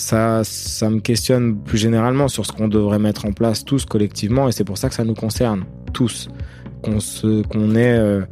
[0.00, 4.48] Ça, ça me questionne plus généralement sur ce qu'on devrait mettre en place tous collectivement
[4.48, 6.30] et c'est pour ça que ça nous concerne tous.
[6.82, 6.98] Qu'on
[7.50, 8.22] qu'on ait euh,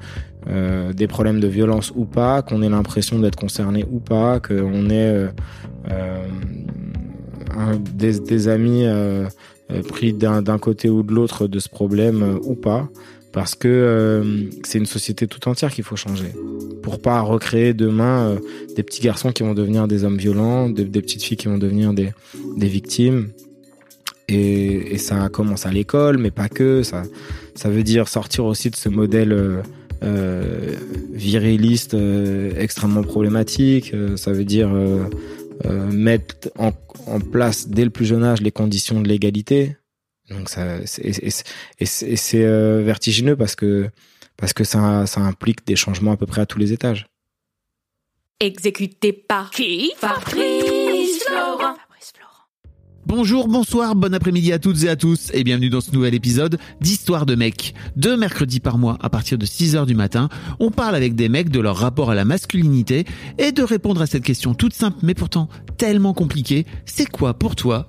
[0.48, 4.88] euh, des problèmes de violence ou pas, qu'on ait l'impression d'être concerné ou pas, qu'on
[4.88, 5.28] ait euh,
[5.90, 6.26] euh,
[7.94, 9.28] des, des, amis euh,
[9.88, 12.88] pris d'un côté ou de l'autre de ce problème ou pas.
[13.38, 16.32] Parce que c'est une société tout entière qu'il faut changer.
[16.82, 18.36] Pour pas recréer demain
[18.74, 21.92] des petits garçons qui vont devenir des hommes violents, des, petites filles qui vont devenir
[21.92, 22.10] des,
[22.56, 23.28] des victimes.
[24.26, 26.82] Et, ça commence à l'école, mais pas que.
[26.82, 27.04] Ça,
[27.54, 29.62] ça veut dire sortir aussi de ce modèle euh,
[30.02, 30.74] euh,
[31.12, 33.94] viriliste euh, extrêmement problématique.
[33.94, 35.04] Euh, ça veut dire euh,
[35.64, 36.72] euh, mettre en,
[37.06, 39.76] en, place dès le plus jeune âge les conditions de l'égalité.
[40.30, 43.88] Donc ça, et c'est vertigineux parce que
[44.36, 47.06] parce que ça, ça implique des changements à peu près à tous les étages.
[48.40, 49.92] Exécuté par qui?
[49.96, 51.74] Fabrice Florent.
[53.08, 56.58] Bonjour, bonsoir, bon après-midi à toutes et à tous et bienvenue dans ce nouvel épisode
[56.82, 57.72] d'Histoire de mecs.
[57.96, 60.28] Deux mercredis par mois à partir de 6h du matin,
[60.60, 63.06] on parle avec des mecs de leur rapport à la masculinité
[63.38, 67.56] et de répondre à cette question toute simple mais pourtant tellement compliquée, c'est quoi pour
[67.56, 67.88] toi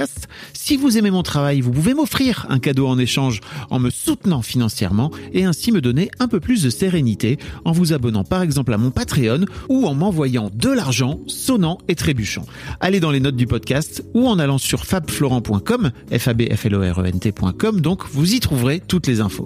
[0.53, 4.41] Si vous aimez mon travail, vous pouvez m'offrir un cadeau en échange en me soutenant
[4.41, 8.73] financièrement et ainsi me donner un peu plus de sérénité en vous abonnant par exemple
[8.73, 12.45] à mon Patreon ou en m'envoyant de l'argent sonnant et trébuchant.
[12.79, 18.03] Allez dans les notes du podcast ou en allant sur fabflorent.com, f a e donc
[18.11, 19.45] vous y trouverez toutes les infos.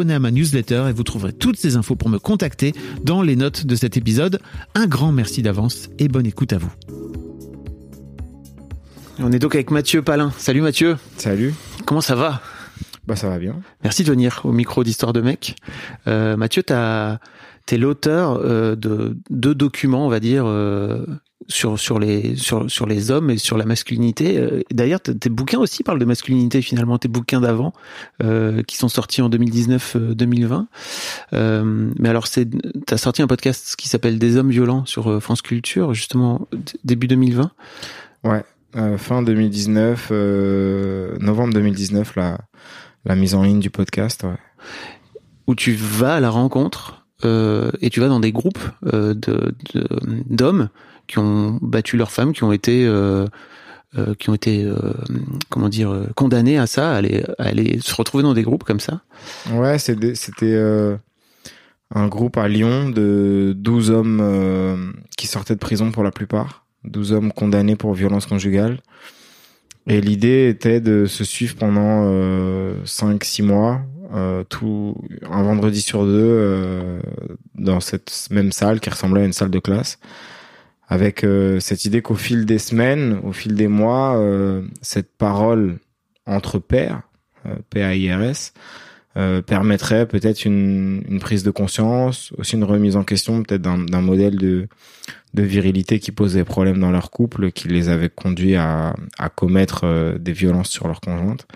[0.00, 2.72] À ma newsletter et vous trouverez toutes ces infos pour me contacter
[3.02, 4.40] dans les notes de cet épisode.
[4.74, 6.72] Un grand merci d'avance et bonne écoute à vous.
[9.18, 10.32] On est donc avec Mathieu Palin.
[10.38, 10.96] Salut Mathieu.
[11.18, 11.54] Salut.
[11.84, 12.40] Comment ça va?
[13.06, 13.56] Bah ça va bien.
[13.82, 15.56] Merci de venir au micro d'Histoire de mec.
[16.06, 17.18] Euh, Mathieu, t'as
[17.66, 21.06] T'es l'auteur euh, de deux documents, on va dire, euh,
[21.48, 24.38] sur sur les sur sur les hommes et sur la masculinité.
[24.38, 26.98] Euh, d'ailleurs, tes bouquins aussi parlent de masculinité finalement.
[26.98, 27.72] Tes bouquins d'avant,
[28.22, 30.66] euh, qui sont sortis en 2019-2020.
[31.32, 32.48] Euh, mais alors, c'est
[32.86, 36.48] t'as sorti un podcast qui s'appelle Des hommes violents sur France Culture, justement
[36.84, 37.50] début 2020.
[38.24, 38.44] Ouais,
[38.98, 40.10] fin 2019,
[41.20, 42.38] novembre 2019, la
[43.04, 44.22] la mise en ligne du podcast.
[44.22, 44.38] Ouais.
[45.46, 49.54] Où tu vas à la rencontre euh, et tu vas dans des groupes euh, de
[50.28, 50.68] d'hommes
[51.06, 53.26] qui ont battu leurs femmes, qui ont été euh,
[53.96, 54.66] euh qui ont été
[55.50, 59.02] comment dire condamnés à ça, à aller, aller se retrouver dans des groupes comme ça.
[59.50, 60.96] Ouais, c'était
[61.94, 67.12] un groupe à Lyon de 12 hommes qui sortaient de prison pour la plupart, 12
[67.12, 68.80] hommes condamnés pour violence conjugale.
[69.86, 73.80] Et l'idée était de se suivre pendant euh, 5-6 mois
[74.14, 74.44] euh,
[75.28, 77.00] un vendredi sur deux euh,
[77.56, 79.98] dans cette même salle qui ressemblait à une salle de classe
[80.92, 85.78] avec euh, cette idée qu'au fil des semaines au fil des mois euh, cette parole
[86.26, 87.02] entre pairs
[87.46, 88.52] euh, P-A-I-R-S
[89.46, 94.36] permettrait peut-être une, une, prise de conscience aussi une remise en question peut-être d'un modèle
[94.36, 94.68] de
[95.34, 99.82] de virilité qui posait problème dans leur couple, qui les avait conduits à, à commettre
[99.84, 101.46] euh, des violences sur leur conjointe.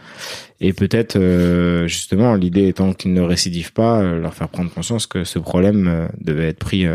[0.61, 5.06] Et peut-être, euh, justement, l'idée étant qu'ils ne récidivent pas, euh, leur faire prendre conscience
[5.06, 6.87] que ce problème devait être pris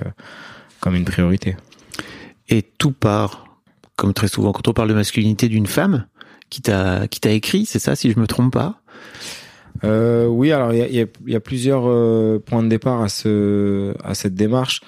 [0.79, 1.55] comme une priorité.
[2.51, 3.45] Et tout part,
[3.95, 6.05] comme très souvent quand on parle de masculinité, d'une femme
[6.49, 8.81] qui t'a qui t'a écrit, c'est ça, si je me trompe pas?
[9.83, 12.61] Euh, oui, alors il y a, il y a- il y a plusieurs euh, points
[12.61, 14.81] de départ à ce à cette démarche.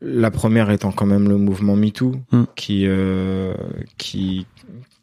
[0.00, 2.44] La première étant quand même le mouvement MeToo Mm.
[2.56, 3.52] qui euh,
[3.98, 4.46] qui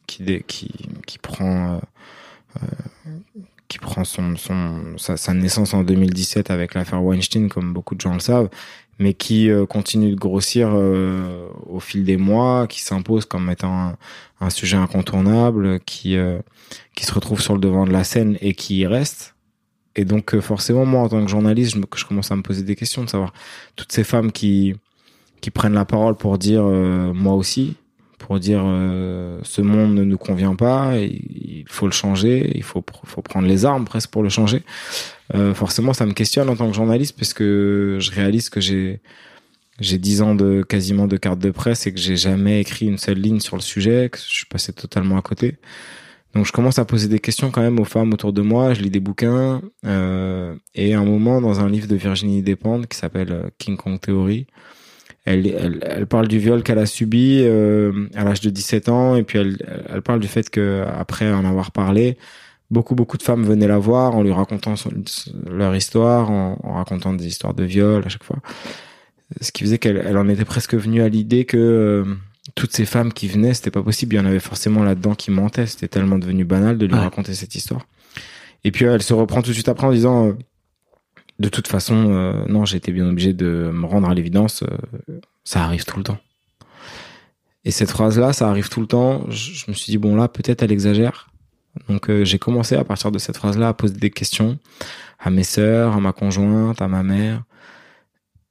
[0.08, 0.72] qui dé- qui
[1.06, 1.81] qui prend
[3.68, 8.02] qui prend son son sa, sa naissance en 2017 avec l'affaire Weinstein comme beaucoup de
[8.02, 8.50] gens le savent
[8.99, 13.94] mais qui euh, continue de grossir euh, au fil des mois qui s'impose comme étant
[14.39, 16.39] un, sujet incontournable qui euh,
[16.95, 19.35] qui se retrouve sur le devant de la scène et qui y reste.
[19.95, 22.63] Et donc euh, forcément, moi, en tant que journaliste, je, je commence à me poser
[22.63, 23.33] des questions de savoir
[23.75, 24.75] toutes ces femmes qui
[25.41, 27.75] qui prennent la parole pour dire euh, moi aussi,
[28.27, 32.83] pour dire euh, ce monde ne nous convient pas, il faut le changer, il faut
[33.06, 34.63] faut prendre les armes presque pour le changer.
[35.33, 39.00] Euh, forcément, ça me questionne en tant que journaliste parce que je réalise que j'ai
[39.79, 42.97] j'ai dix ans de quasiment de carte de presse et que j'ai jamais écrit une
[42.97, 45.56] seule ligne sur le sujet, que je suis passé totalement à côté.
[46.35, 48.73] Donc je commence à poser des questions quand même aux femmes autour de moi.
[48.73, 52.97] Je lis des bouquins euh, et un moment dans un livre de Virginie Despentes qui
[52.97, 54.47] s'appelle euh, King Kong Theory,
[55.27, 59.15] elle, elle, elle parle du viol qu'elle a subi euh, à l'âge de 17 ans
[59.15, 59.57] et puis elle,
[59.94, 62.18] elle parle du fait que après en avoir parlé,
[62.71, 64.91] beaucoup beaucoup de femmes venaient la voir en lui racontant son-
[65.50, 68.38] leur histoire, en, en racontant des histoires de viol à chaque fois.
[69.41, 72.06] Ce qui faisait qu'elle elle en était presque venue à l'idée que euh,
[72.56, 74.15] toutes ces femmes qui venaient, c'était pas possible.
[74.15, 75.65] Il y en avait forcément là-dedans qui mentaient.
[75.65, 77.00] C'était tellement devenu banal de lui Ouais.
[77.01, 77.85] raconter cette histoire.
[78.63, 80.33] Et puis elle se reprend tout de suite après en disant, euh,
[81.39, 84.63] de toute façon, euh, non, été bien obligé de me rendre à l'évidence.
[84.63, 86.18] euh, ça arrive tout le temps.
[87.63, 89.30] Et cette phrase-là, ça arrive tout le temps.
[89.30, 91.30] Je, me suis dit bon là, peut-être elle exagère.
[91.89, 94.57] Donc euh, j'ai commencé à partir de cette phrase-là à poser des questions
[95.19, 97.44] à mes sœurs, à ma conjointe, à ma mère.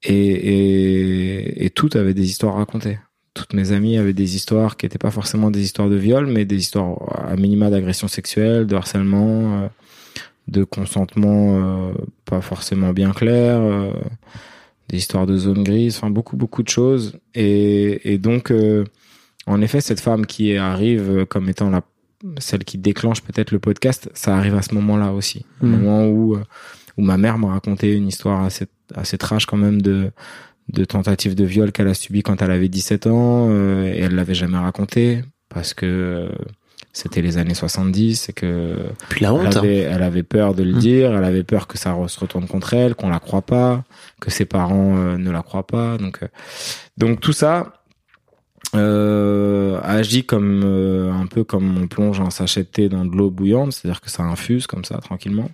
[0.02, 2.98] Et, et, et toutes avaient des histoires à raconter.
[3.34, 6.44] Toutes mes amies avaient des histoires qui n'étaient pas forcément des histoires de viol, mais
[6.44, 6.96] des histoires
[7.28, 9.68] à minima d'agression sexuelle, de harcèlement,
[10.48, 11.92] de consentement euh,
[12.24, 13.92] pas forcément bien clair, euh,
[14.88, 17.18] des histoires de zone grise, enfin beaucoup beaucoup de choses.
[17.34, 18.84] Et, et donc, euh,
[19.46, 21.82] en effet, cette femme qui arrive comme étant la
[22.38, 25.72] celle qui déclenche peut-être le podcast, ça arrive à ce moment-là aussi, au Mhm.
[25.80, 26.36] moment où
[26.98, 30.10] où ma mère m'a raconté une histoire assez assez trash quand même de
[30.72, 34.14] de tentative de viol qu'elle a subi quand elle avait 17 ans euh, et elle
[34.14, 36.28] l'avait jamais raconté parce que euh,
[36.96, 38.76] c'était les années 70 et que
[39.10, 39.56] Puis la elle honte.
[39.56, 39.60] hein.
[39.60, 40.78] avait, elle avait peur de le Mm.
[40.78, 43.84] dire, elle avait peur que ça se retourne contre elle, qu'on la croit pas,
[44.20, 45.98] que ses parents euh, ne la croient pas.
[45.98, 46.28] Donc, euh,
[46.96, 47.72] donc tout ça
[48.74, 53.14] euh, agit comme euh, un peu comme on plonge un sachet de thé dans de
[53.16, 55.50] l'eau bouillante, c'est-à-dire que ça infuse comme ça tranquillement.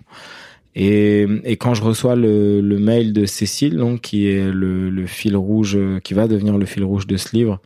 [0.75, 5.05] Et, et quand je reçois le, le mail de Cécile, donc qui est le, le
[5.05, 7.59] fil rouge, qui va devenir le fil rouge de ce livre,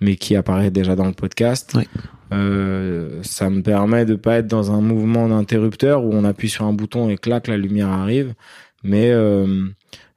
[0.00, 1.88] mais qui apparaît déjà dans le podcast, Oui.
[2.32, 6.64] Euh, ça me permet de pas être dans un mouvement d'interrupteur où on appuie sur
[6.64, 8.34] un bouton et clac la lumière arrive,
[8.82, 9.66] mais euh,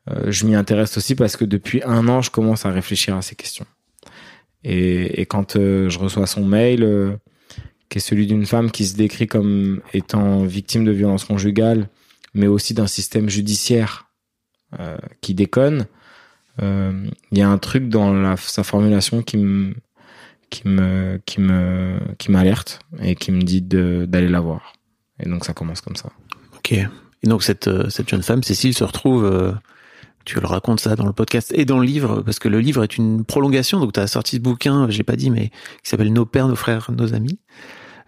[0.10, 3.22] euh, je m'y intéresse aussi parce que depuis un an je commence à réfléchir à
[3.22, 3.66] ces questions.
[4.64, 7.18] Et, et quand euh, je reçois son mail,
[7.90, 11.90] qui est celui d'une femme qui se décrit comme étant victime de violences conjugales,
[12.34, 14.06] mais aussi d'un système judiciaire
[15.22, 15.86] qui déconne,
[16.62, 19.74] il y a un truc dans la, sa formulation qui me
[20.50, 24.74] qui me qui me qui m'alerte et qui me dit d'aller la voir.
[25.20, 26.10] Et donc ça commence comme ça.
[26.58, 26.72] Ok.
[26.74, 26.88] Et
[27.28, 29.26] donc cette euh, cette jeune femme, Cécile, se retrouve.
[29.26, 29.52] euh,
[30.26, 32.84] tu le racontes ça dans le podcast et dans le livre parce que le livre
[32.84, 33.80] est une prolongation.
[33.80, 35.50] Donc tu as sorti ce bouquin, j'ai pas dit, mais
[35.84, 37.40] qui s'appelle Nos pères, nos frères, nos amis,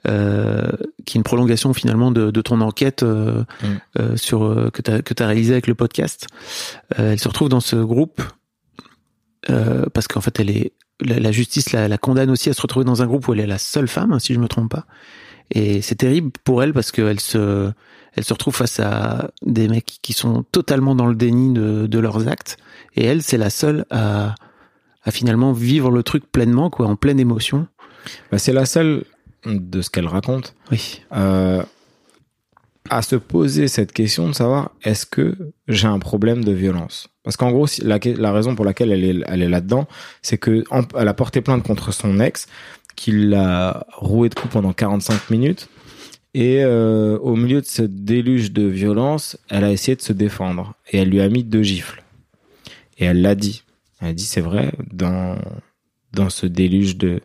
[0.05, 0.69] euh,
[1.05, 3.67] qui est une prolongation finalement de, de ton enquête euh, Mm.
[3.99, 6.27] euh, sur que t'as que t'as réalisé avec le podcast.
[6.97, 8.21] Elle se retrouve dans ce groupe
[9.93, 12.85] parce qu'en fait elle est la, la justice la, la condamne aussi à se retrouver
[12.85, 14.85] dans un groupe où elle est la seule femme, hein, si je me trompe pas.
[15.51, 17.71] Et c'est terrible pour elle parce qu'elle se
[18.15, 21.99] elle se retrouve face à des mecs qui sont totalement dans le déni de, de
[21.99, 22.57] leurs actes.
[22.95, 24.35] Et elle, c'est la seule à,
[25.03, 27.67] à finalement vivre le truc pleinement, quoi, en pleine émotion.
[28.31, 29.03] Bah, c'est la seule
[29.45, 31.01] de ce qu'elle raconte Oui.
[31.13, 31.63] euh,
[32.89, 35.35] à se poser cette question de savoir est-ce que
[35.67, 37.09] j'ai un problème de violence?
[37.23, 39.87] Parce qu'en gros, la, raison pour laquelle elle est, elle est là-dedans,
[40.21, 42.47] c'est que en- elle a porté plainte contre son ex,
[42.95, 45.69] qui l'a roué de coups pendant 45 minutes.
[46.33, 50.73] Et euh, au milieu de ce déluge de violence, elle a essayé de se défendre.
[50.91, 52.03] Et elle lui a mis deux gifles.
[52.97, 53.63] Et elle l'a dit.
[54.01, 55.37] Elle a dit, c'est vrai, dans,
[56.13, 57.21] dans ce déluge de,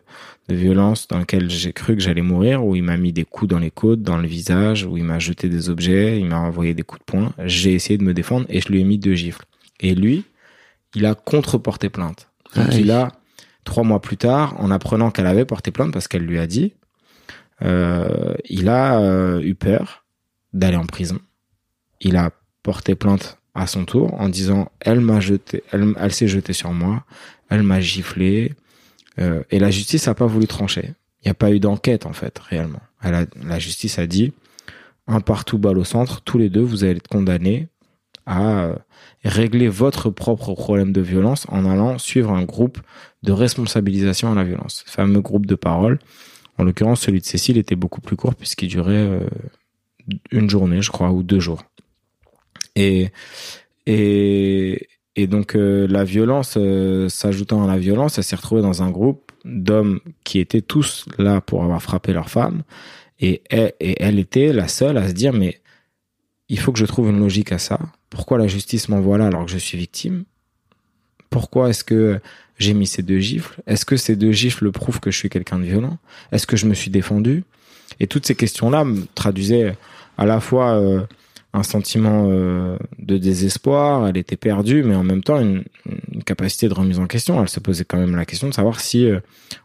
[0.47, 3.49] de violence dans lequel j'ai cru que j'allais mourir, où il m'a mis des coups
[3.49, 6.73] dans les côtes, dans le visage, où il m'a jeté des objets, il m'a envoyé
[6.73, 7.33] des coups de poing.
[7.45, 9.45] J'ai essayé de me défendre et je lui ai mis deux gifles.
[9.79, 10.23] Et lui,
[10.93, 12.29] il a contre-porté plainte.
[12.55, 13.11] Donc Ah il a
[13.63, 16.73] trois mois plus tard, en apprenant qu'elle avait porté plainte parce qu'elle lui a dit,
[17.63, 20.05] euh, il a euh, eu peur
[20.53, 21.19] d'aller en prison.
[22.01, 26.27] Il a porté plainte à son tour en disant elle m'a jeté, elle, elle s'est
[26.27, 27.03] jetée sur moi,
[27.49, 28.53] elle m'a giflé,
[29.19, 30.93] euh, et la justice a pas voulu trancher.
[31.21, 32.81] Il n'y a pas eu d'enquête en fait réellement.
[33.01, 34.33] Elle a, la justice a dit
[35.07, 37.67] un partout balle au centre, tous les deux vous allez être condamnés
[38.25, 38.75] à euh,
[39.23, 42.79] régler votre propre problème de violence en allant suivre un groupe
[43.23, 45.99] de responsabilisation à la violence, ce fameux groupe de parole.
[46.57, 49.27] En l'occurrence, celui de Cécile était beaucoup plus court puisqu'il durait euh,
[50.31, 51.63] une journée, je crois, ou deux jours.
[52.75, 53.11] Et
[53.85, 58.83] et et donc euh, la violence euh, s'ajoutant à la violence, elle s'est retrouvée dans
[58.83, 62.63] un groupe d'hommes qui étaient tous là pour avoir frappé leur femme.
[63.19, 65.61] Et elle, et elle était la seule à se dire mais
[66.49, 67.79] il faut que je trouve une logique à ça.
[68.09, 70.25] Pourquoi la justice m'envoie là alors que je suis victime?
[71.29, 72.19] Pourquoi est-ce que
[72.59, 73.61] j'ai mis ces deux gifles?
[73.67, 75.97] Est-ce que ces deux gifles prouvent que je suis quelqu'un de violent?
[76.31, 77.43] Est-ce que je me suis défendu?
[77.99, 79.75] Et toutes ces questions-là me traduisaient
[80.17, 81.01] à la fois euh,
[81.55, 85.63] un sentiment euh, de désespoir, elle était perdue, mais en même temps une,
[86.11, 87.41] une, capacité de remise en question.
[87.41, 89.21] Elle se posait quand même la question de savoir si, euh,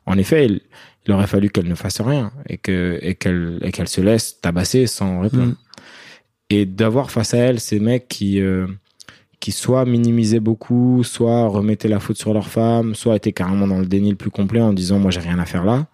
[0.06, 0.60] en effet, il,
[1.06, 4.40] il, aurait fallu qu'elle ne fasse rien et que et qu'elle et qu'elle se laisse
[4.40, 5.46] tabasser sans répondre.
[5.46, 5.56] Mmh.
[6.50, 8.68] Et d'avoir face à elle ces mecs qui euh,
[9.40, 13.78] qui soit minimisaient beaucoup, soit remettaient la faute sur leur femme, soit étaient carrément dans
[13.78, 15.86] le déni le plus complet en disant moi j'ai rien à faire là,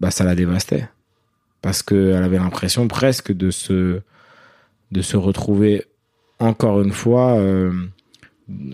[0.00, 0.88] bah ça la dévastait
[1.60, 4.00] parce qu'elle avait l'impression presque de se
[4.94, 5.84] de se retrouver
[6.38, 7.72] encore une fois euh,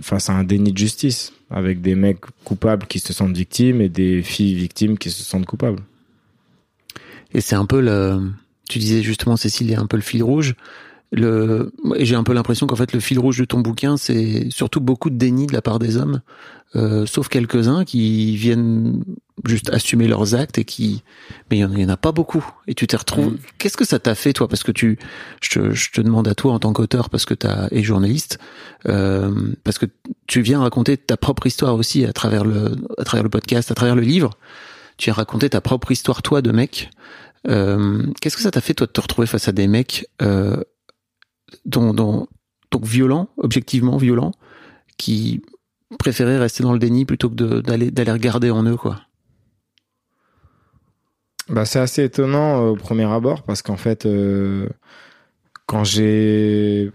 [0.03, 3.89] face à un déni de justice avec des mecs coupables qui se sentent victimes et
[3.89, 5.81] des filles victimes qui se sentent coupables.
[7.33, 8.21] Et c'est un peu le,
[8.69, 10.55] tu disais justement Cécile, il y a un peu le fil rouge.
[11.13, 14.81] Le, j'ai un peu l'impression qu'en fait le fil rouge de ton bouquin, c'est surtout
[14.81, 16.21] beaucoup de déni de la part des hommes,
[16.77, 19.03] euh, sauf quelques-uns qui viennent
[19.45, 21.03] juste assumer leurs actes et qui,
[21.51, 22.47] mais il y, en a pas beaucoup.
[22.69, 23.31] Et tu t'es retrouvé.
[23.31, 23.39] Mmh.
[23.59, 24.47] Qu'est-ce que ça t'a fait toi?
[24.47, 24.99] Parce que tu,
[25.43, 28.39] je te, je te, demande à toi en tant qu'auteur, parce que t'as et journaliste,
[28.87, 29.87] euh, parce que
[30.29, 33.75] tu viens raconter ta propre histoire aussi à travers le, à travers le podcast, à
[33.75, 34.31] travers le livre.
[34.97, 36.91] Tu as raconté ta propre histoire toi de mec.
[37.49, 40.63] Euh, Qu'est-ce que ça t'a fait toi de te retrouver face à des mecs euh,
[41.65, 42.29] donc
[42.83, 44.33] violents, objectivement violents,
[44.97, 45.43] qui
[45.99, 49.01] préféraient rester dans le déni plutôt que d'aller d'aller regarder en eux quoi.
[51.49, 54.69] Bah c'est assez étonnant euh, au premier abord parce qu'en fait euh,
[55.67, 56.93] quand j'ai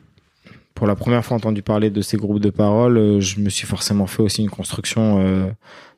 [0.75, 3.67] pour la première fois entendu parler de ces groupes de parole, euh, je me suis
[3.67, 5.53] forcément fait aussi une construction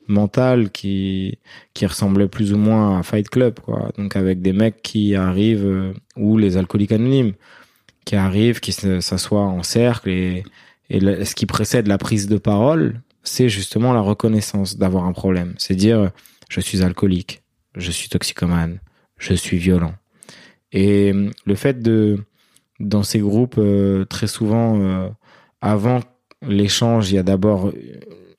[0.07, 1.37] mentale qui
[1.73, 3.91] qui ressemblait plus ou moins à Fight Club quoi.
[3.97, 7.33] Donc avec des mecs qui arrivent ou les alcooliques anonymes
[8.07, 10.45] qui arrivent, qui s'assoient en cercle et
[10.89, 15.53] ce qui précède la prise de parole, c'est justement la reconnaissance d'avoir un problème.
[15.57, 16.11] C'est dire
[16.49, 17.43] je suis alcoolique,
[17.75, 18.79] je suis toxicomane,
[19.17, 19.93] je suis violent.
[20.71, 21.13] Et
[21.45, 22.23] le fait de
[22.79, 25.09] dans ces groupes euh, très souvent euh,
[25.59, 25.99] avant
[26.47, 27.73] l'échange, il y a d'abord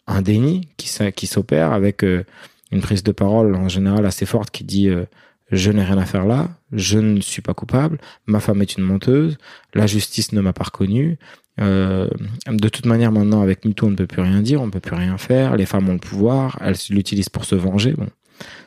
[0.06, 2.24] un déni qui s'opère avec euh,
[2.70, 5.04] une prise de parole en général assez forte qui dit euh,
[5.50, 8.84] je n'ai rien à faire là, je ne suis pas coupable, ma femme est une
[8.84, 9.38] menteuse,
[9.74, 11.18] la justice ne m'a pas reconnu.
[11.60, 12.08] Euh,
[12.46, 14.80] de toute manière, maintenant avec MeToo, on ne peut plus rien dire, on ne peut
[14.80, 15.56] plus rien faire.
[15.56, 17.92] Les femmes ont le pouvoir, elles l'utilisent pour se venger.
[17.92, 18.08] Bon,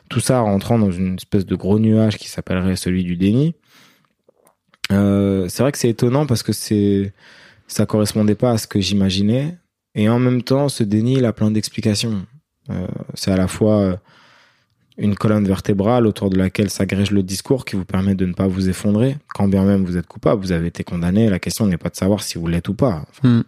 [0.08, 3.54] tout ça rentrant dans une espèce de gros nuage qui s'appellerait celui du déni.
[4.90, 7.12] Euh, c'est vrai que c'est étonnant parce que c'est
[7.66, 9.56] ça correspondait pas à ce que j'imaginais
[9.94, 12.26] et en même temps ce déni il a plein d'explications.
[12.68, 13.98] Euh, c'est à la fois
[15.02, 18.46] une colonne vertébrale autour de laquelle s'agrège le discours qui vous permet de ne pas
[18.46, 19.16] vous effondrer.
[19.34, 21.96] Quand bien même vous êtes coupable, vous avez été condamné, la question n'est pas de
[21.96, 23.04] savoir si vous l'êtes ou pas.
[23.10, 23.44] Enfin, mm.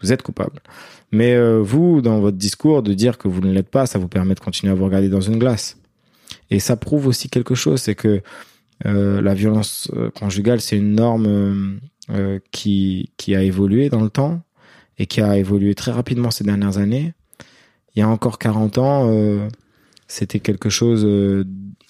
[0.00, 0.60] Vous êtes coupable.
[1.12, 4.08] Mais euh, vous, dans votre discours, de dire que vous ne l'êtes pas, ça vous
[4.08, 5.76] permet de continuer à vous regarder dans une glace.
[6.50, 8.22] Et ça prouve aussi quelque chose, c'est que
[8.86, 11.80] euh, la violence euh, conjugale, c'est une norme
[12.10, 14.42] euh, qui, qui a évolué dans le temps
[14.98, 17.14] et qui a évolué très rapidement ces dernières années.
[17.94, 19.48] Il y a encore 40 ans,
[20.08, 21.44] c'était quelque chose euh,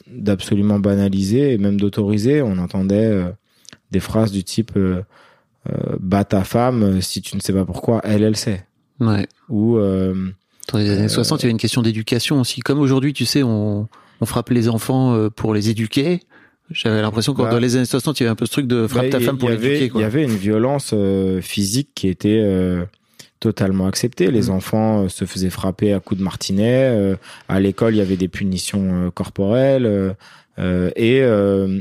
[0.06, 2.42] d'absolument banalisé et même d'autorisé.
[2.42, 3.28] On entendait euh,
[3.90, 5.02] des phrases du type euh,
[5.98, 8.66] bat ta femme si tu ne sais pas pourquoi, elle, elle sait.
[9.00, 9.26] Ouais.
[9.48, 12.60] Ou dans les années 60, il y avait une question d'éducation aussi.
[12.60, 13.88] Comme aujourd'hui, tu sais, on,
[14.20, 16.20] on frappe les enfants pour les éduquer.
[16.70, 18.66] J'avais l'impression que bah, dans les années 60, il y avait un peu ce truc
[18.66, 19.90] de frappe bah, ta femme pour l'éduquer.
[19.94, 22.84] Il y avait une violence euh, physique qui était euh,
[23.44, 24.30] totalement acceptée.
[24.30, 24.50] Les mmh.
[24.58, 26.88] enfants euh, se faisaient frapper à coups de martinet.
[26.90, 27.16] Euh,
[27.48, 30.14] à l'école, il y avait des punitions corporelles.
[30.96, 31.22] et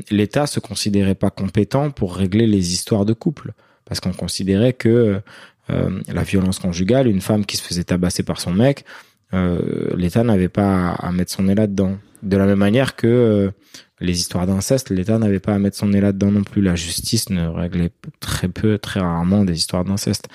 [0.10, 3.54] l'État se considérait pas compétent pour régler les histoires de couple.
[3.86, 5.22] Parce qu'on considérait que
[5.70, 8.86] la violence conjugale, une femme qui se faisait tabasser par son mec,
[9.34, 11.98] euh, l'État n'avait pas à mettre son nez là-dedans.
[12.22, 13.52] De la même manière que euh,
[14.00, 16.62] les histoires d'inceste, l'État n'avait pas à mettre son nez là-dedans non plus.
[16.62, 20.28] La justice ne réglait très peu, très rarement des histoires d'inceste,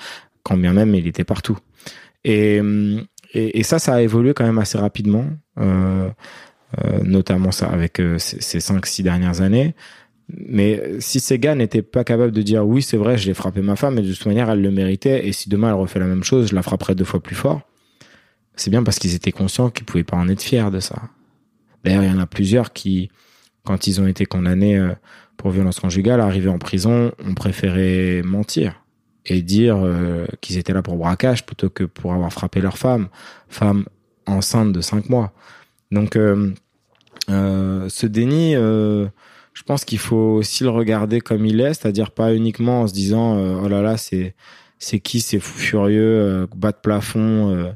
[0.43, 1.57] quand bien même il était partout.
[2.23, 2.61] Et,
[3.33, 5.25] et, et, ça, ça a évolué quand même assez rapidement,
[5.59, 6.09] euh,
[6.83, 9.75] euh, notamment ça avec euh, ces cinq, six dernières années.
[10.27, 13.61] Mais si ces gars n'étaient pas capables de dire oui, c'est vrai, je l'ai frappé
[13.61, 16.05] ma femme, mais de toute manière, elle le méritait, et si demain elle refait la
[16.05, 17.61] même chose, je la frapperai deux fois plus fort,
[18.55, 21.01] c'est bien parce qu'ils étaient conscients qu'ils pouvaient pas en être fiers de ça.
[21.83, 23.09] D'ailleurs, il y en a plusieurs qui,
[23.63, 24.79] quand ils ont été condamnés
[25.37, 28.83] pour violence conjugale, arrivés en prison, ont préféré mentir
[29.25, 33.09] et dire euh, qu'ils étaient là pour braquage plutôt que pour avoir frappé leur femme,
[33.47, 33.85] femme
[34.25, 35.33] enceinte de cinq mois.
[35.91, 36.51] Donc, euh,
[37.29, 39.07] euh, ce déni, euh,
[39.53, 42.93] je pense qu'il faut aussi le regarder comme il est, c'est-à-dire pas uniquement en se
[42.93, 44.35] disant oh là là c'est
[44.77, 47.75] c'est qui ces fous furieux bas de plafond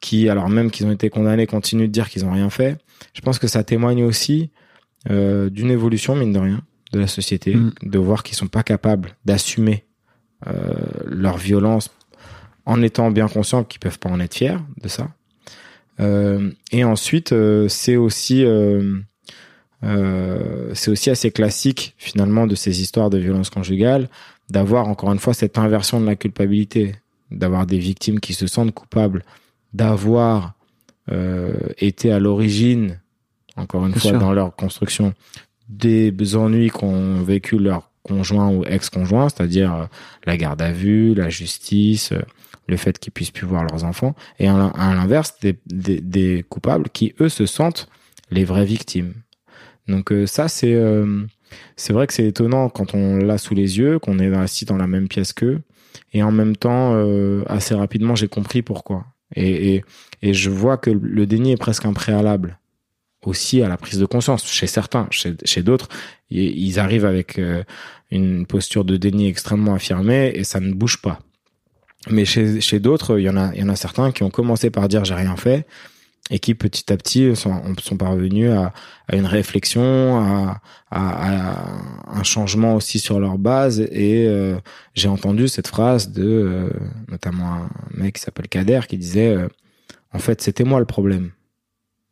[0.00, 2.78] qui alors même qu'ils ont été condamnés continuent de dire qu'ils ont rien fait.
[3.14, 4.50] Je pense que ça témoigne aussi
[5.10, 6.60] euh, d'une évolution mine de rien
[6.92, 7.72] de la société, mmh.
[7.82, 9.93] de voir qu'ils sont pas capables d'assumer euh,
[11.06, 11.90] leur violence
[12.66, 15.08] en étant bien conscients qu'ils peuvent pas en être fiers de ça.
[16.00, 19.00] Euh, et ensuite, euh, c'est aussi euh,
[20.72, 24.08] c'est aussi assez classique finalement de ces histoires de violence conjugale
[24.50, 26.94] d'avoir encore une fois cette inversion de la culpabilité,
[27.30, 29.24] d'avoir des victimes qui se sentent coupables
[29.72, 30.54] d'avoir
[31.78, 32.98] été à l'origine,
[33.56, 34.20] encore une Bien fois sûr.
[34.20, 35.12] dans leur construction,
[35.68, 39.84] des ennuis qu'ont vécu leurs conjoints ou ex-conjoints, c'est-à-dire euh,
[40.24, 42.20] la garde à vue, la justice, euh,
[42.68, 45.34] le fait qu'ils puissent plus voir leurs enfants, et à l'in- à l'inverse,
[45.66, 47.88] des, coupables qui, eux, se sentent
[48.30, 49.14] les vraies victimes.
[49.88, 50.74] Donc euh, ça, c'est
[51.76, 54.76] c'est vrai que c'est étonnant quand on l'a sous les yeux, qu'on est assis dans
[54.76, 55.60] la même pièce qu'eux,
[56.12, 56.94] et en même temps,
[57.46, 59.06] assez rapidement, j'ai compris pourquoi.
[59.36, 59.84] Et, et,
[60.22, 62.58] et je vois que le déni est presque un préalable
[63.28, 65.88] aussi à la prise de conscience chez certains, chez, d'autres,
[66.30, 67.62] ils arrivent avec euh,
[68.10, 71.20] une posture de déni extrêmement affirmée et ça ne bouge pas.
[72.10, 75.36] Mais chez, d'autres, il y en a, certains qui ont commencé par dire j'ai rien
[75.36, 75.66] fait
[76.30, 78.72] et qui petit à petit sont, parvenus à,
[79.12, 80.60] une réflexion, à,
[80.90, 83.80] un changement aussi sur leur base.
[83.80, 84.56] Et euh,
[84.94, 86.70] j'ai entendu cette phrase de euh,
[87.08, 89.34] notamment un mec qui s'appelle Kader qui disait
[90.12, 91.30] en fait c'était moi le problème.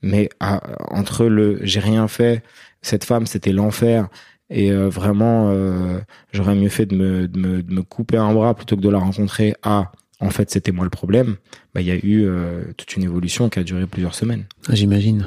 [0.02, 0.60] Mais à-
[0.94, 2.42] entre le j'ai rien fait,
[2.82, 4.08] cette femme c'était l'enfer
[4.50, 5.98] et euh, vraiment euh,
[6.32, 8.88] j'aurais mieux fait de me, de, me, de me couper un bras plutôt que de
[8.88, 11.36] la rencontrer à en fait c'était moi le problème.
[11.74, 14.44] Bah il y a eu euh, toute une évolution qui a duré plusieurs semaines.
[14.68, 15.26] Ah, J'imagine.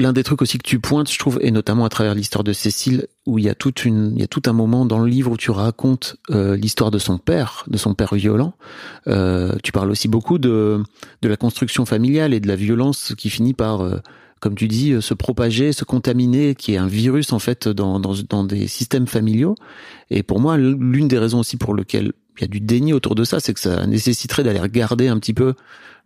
[0.00, 2.52] l'un des trucs aussi que tu pointes, je trouve, et notamment à travers l'histoire de
[2.52, 3.72] Cécile, où il y a tout
[4.46, 7.94] un moment dans le livre où tu racontes euh, l'histoire de son père, de son
[7.94, 8.54] père violent.
[9.06, 10.82] Euh, tu parles aussi beaucoup de
[11.22, 13.98] la construction familiale et de la violence qui finit par, euh,
[14.40, 18.14] comme tu dis, se propager, se contaminer, qui est un virus en fait dans dans,
[18.28, 19.54] dans des systèmes familiaux.
[20.10, 23.14] Et pour moi, l'une des raisons aussi pour lesquelles il y a du déni autour
[23.14, 25.54] de ça, c'est que ça nécessiterait d'aller regarder un petit peu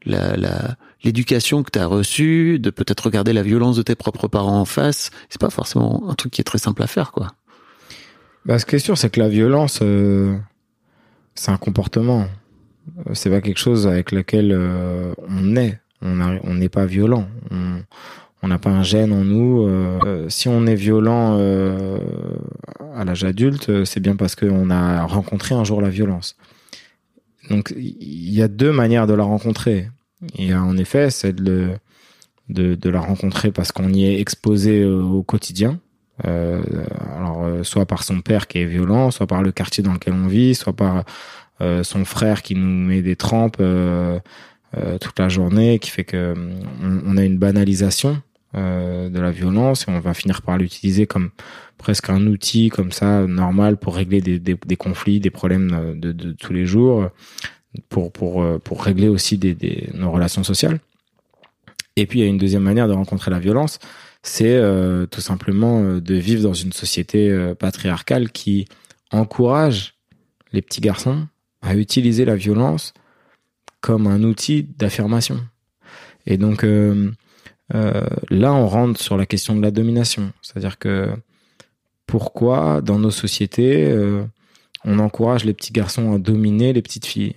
[0.05, 4.65] l'éducation que tu as reçue, de peut-être regarder la violence de tes propres parents en
[4.65, 5.11] face.
[5.29, 7.29] C'est pas forcément un truc qui est très simple à faire, quoi.
[8.45, 10.37] Bah, ce qui est sûr, c'est que la violence, euh,
[11.35, 12.27] c'est un comportement.
[13.15, 15.81] C'est pas quelque chose avec lequel euh, on est.
[16.03, 17.27] On n'est pas violent.
[18.45, 19.67] On n'a pas un gène en nous.
[19.67, 21.99] Euh, si on est violent euh,
[22.95, 26.37] à l'âge adulte, euh, c'est bien parce qu'on a rencontré un jour la violence.
[27.49, 29.89] Donc, il y a deux manières de la rencontrer.
[30.37, 31.79] Il y a en effet celle de,
[32.85, 35.81] la rencontrer parce qu'on y est exposé au quotidien.
[36.23, 40.27] Alors soit par son père qui est violent, soit par le quartier dans lequel on
[40.27, 41.05] vit, soit par
[41.61, 46.35] son frère qui nous met des trempes toute la journée, qui fait que
[46.83, 48.23] on, on a une banalisation
[48.57, 51.31] euh, de la violence et on va finir par l'utiliser comme
[51.77, 56.53] presque un outil comme ça normal pour régler des, conflits, des problèmes euh, de, tous
[56.53, 57.11] les jours,
[57.89, 60.79] pour pour euh, pour régler aussi des, des nos relations sociales.
[61.97, 63.79] Et puis il y a une deuxième manière de rencontrer la violence,
[64.23, 64.61] c'est
[65.11, 68.67] tout simplement de vivre dans une société patriarcale qui
[69.13, 69.95] encourage
[70.53, 71.29] les petits garçons
[71.63, 72.95] à utiliser la violence
[73.81, 75.39] comme un outil d'affirmation.
[76.27, 76.65] Et donc
[77.75, 80.33] euh, là, on rentre sur la question de la domination.
[80.43, 81.09] C'est-à-dire que
[82.07, 84.25] pourquoi dans nos sociétés, euh,
[84.85, 87.37] on encourage les petits garçons à dominer les petites filles?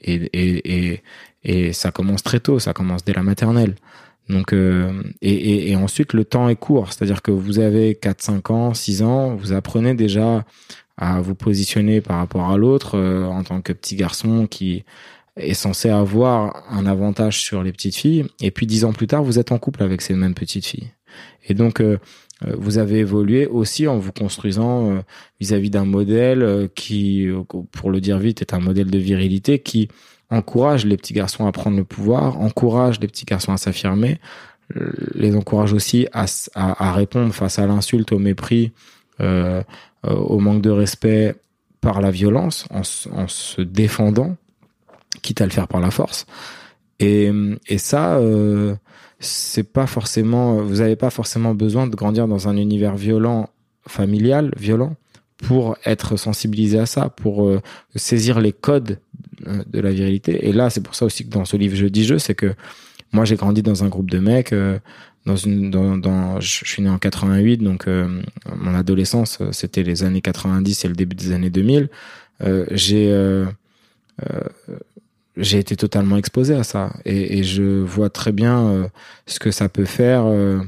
[0.00, 1.02] Et, et, et,
[1.42, 3.74] et ça commence très tôt, ça commence dès la maternelle.
[4.28, 6.92] Donc, euh, et, et, ensuite, le temps est court.
[6.92, 10.44] C'est-à-dire que vous avez 4, 5 ans, 6 ans, vous apprenez déjà
[10.96, 14.84] à vous positionner par rapport à l'autre euh, en tant que petit garçon qui
[15.36, 18.26] est censé avoir un avantage sur les petites filles.
[18.40, 20.90] Et puis, 10 ans plus tard, vous êtes en couple avec ces mêmes petites filles.
[21.48, 21.98] Et donc, euh,
[22.44, 25.00] euh, vous avez évolué aussi en vous construisant euh,
[25.40, 27.28] vis-à-vis d'un modèle euh, qui,
[27.72, 29.88] pour le dire vite, est un modèle de virilité qui
[30.28, 34.18] encourage les petits garçons à prendre le pouvoir, encourage les petits garçons à s'affirmer,
[35.14, 38.72] les encourage aussi à, à, à répondre face à l'insulte, au mépris,
[39.20, 41.36] au manque de respect
[41.80, 42.80] par la violence, en,
[43.12, 44.36] en se défendant,
[45.22, 46.26] quitte à le faire par la force.
[46.98, 47.30] Et,
[47.66, 48.74] et ça, euh,
[49.20, 53.50] c'est pas forcément, vous avez pas forcément besoin de grandir dans un univers violent,
[53.86, 54.96] familial, violent,
[55.36, 57.60] pour être sensibilisé à ça, pour euh,
[57.94, 58.98] saisir les codes
[59.46, 60.48] euh, de la virilité.
[60.48, 62.54] Et là, c'est pour ça aussi que dans ce livre Je dis je, c'est que
[63.12, 64.54] moi j'ai grandi dans un groupe de mecs,
[65.26, 70.20] dans une, dans, dans, je suis né en 88, donc mon adolescence c'était les années
[70.20, 71.88] 90 et le début des années 2000.
[72.42, 73.10] Euh, j'ai
[75.36, 76.92] j'ai été totalement exposé à ça.
[77.04, 78.88] Et, et je vois très bien euh,
[79.26, 80.60] ce que ça peut faire euh,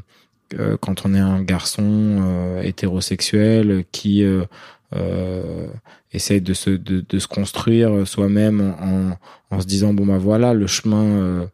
[0.59, 5.67] euh, quand on est un garçon euh, hétérosexuel qui euh,
[6.13, 10.55] essaye de se de, de se construire soi-même en, en se disant bon bah voilà
[10.55, 11.47] le chemin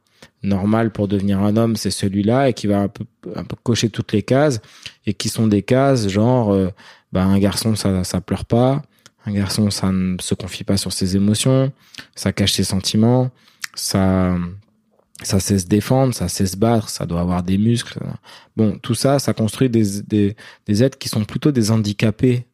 [0.45, 3.89] normal pour devenir un homme c'est celui-là et qui va un peu, un peu cocher
[3.91, 4.61] toutes les cases
[5.07, 6.57] et qui sont des cases genre
[7.11, 8.83] bah un garçon ça ça pleure pas
[9.27, 11.73] un garçon ça ne se confie pas sur ses émotions
[12.15, 13.31] ça cache ses sentiments
[13.75, 14.37] ça
[15.23, 17.99] ça sait se défendre, ça sait se battre, ça doit avoir des muscles.
[18.57, 22.47] Bon, tout ça, ça construit des, des, des êtres qui sont plutôt des handicapés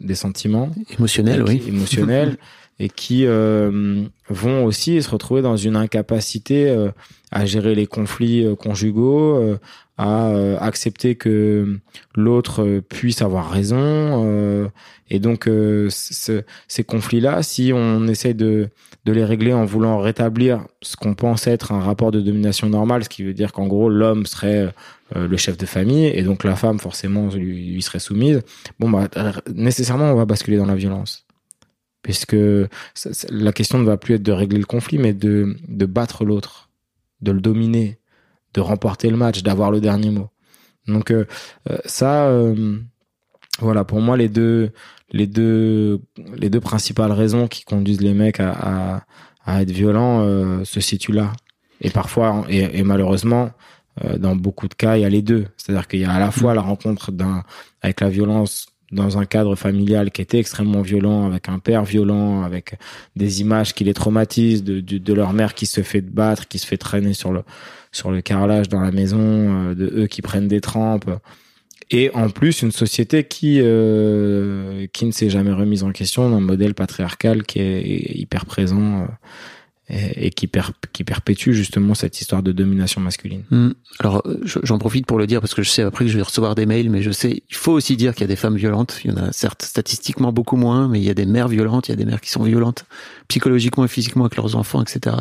[0.00, 1.62] des sentiments Émotionnel, et oui.
[1.68, 2.36] émotionnels
[2.80, 6.90] et qui euh, vont aussi se retrouver dans une incapacité euh,
[7.30, 9.58] à gérer les conflits euh, conjugaux, euh,
[9.96, 11.78] à euh, accepter que
[12.16, 13.76] l'autre euh, puisse avoir raison.
[13.78, 14.68] euh,
[15.10, 18.70] et donc, euh, ce- ces conflits-là, si on essaye de,
[19.04, 23.04] de les régler en voulant rétablir ce qu'on pense être un rapport de domination normal,
[23.04, 24.72] ce qui veut dire qu'en gros, l'homme serait
[25.14, 28.40] euh, le chef de famille et donc la femme, forcément, lui, lui serait soumise,
[28.80, 31.24] bon, bah, euh, nécessairement, on va basculer dans la violence.
[32.02, 32.36] Puisque
[33.30, 36.68] la question ne va plus être de régler le conflit, mais de, de battre l'autre,
[37.22, 37.98] de le dominer,
[38.54, 40.28] de remporter le match, d'avoir le dernier mot.
[40.86, 41.26] Donc euh,
[41.70, 42.78] euh, ça, euh,
[43.60, 44.70] voilà, pour moi les deux,
[45.10, 46.00] les deux,
[46.36, 49.02] les deux principales raisons qui conduisent les mecs à, à,
[49.44, 51.32] à être violents euh, se situent là.
[51.80, 53.50] Et parfois, et, et malheureusement,
[54.04, 55.46] euh, dans beaucoup de cas, il y a les deux.
[55.56, 57.44] C'est-à-dire qu'il y a à la fois la rencontre d'un
[57.82, 62.42] avec la violence dans un cadre familial qui était extrêmement violent, avec un père violent,
[62.42, 62.78] avec
[63.16, 66.58] des images qui les traumatisent, de, de, de leur mère qui se fait battre, qui
[66.58, 67.42] se fait traîner sur le
[67.94, 71.10] sur le carrelage dans la maison, euh, de eux qui prennent des trempes,
[71.90, 76.40] et en plus une société qui euh, qui ne s'est jamais remise en question d'un
[76.40, 79.06] modèle patriarcal qui est hyper présent euh,
[79.88, 80.62] et, qui, per,
[81.04, 83.42] perpétue justement cette histoire de domination masculine.
[83.50, 83.70] Hmm.
[83.98, 86.16] Alors, euh, je- j'en profite pour le dire parce que je sais après que je
[86.16, 88.36] vais recevoir des mails, mais je sais, il faut aussi dire qu'il y a des
[88.36, 89.00] femmes violentes.
[89.04, 91.88] Il y en a certes statistiquement beaucoup moins, mais il y a des mères violentes,
[91.88, 92.86] il y a des mères qui sont violentes
[93.28, 95.16] psychologiquement et physiquement avec leurs enfants, etc.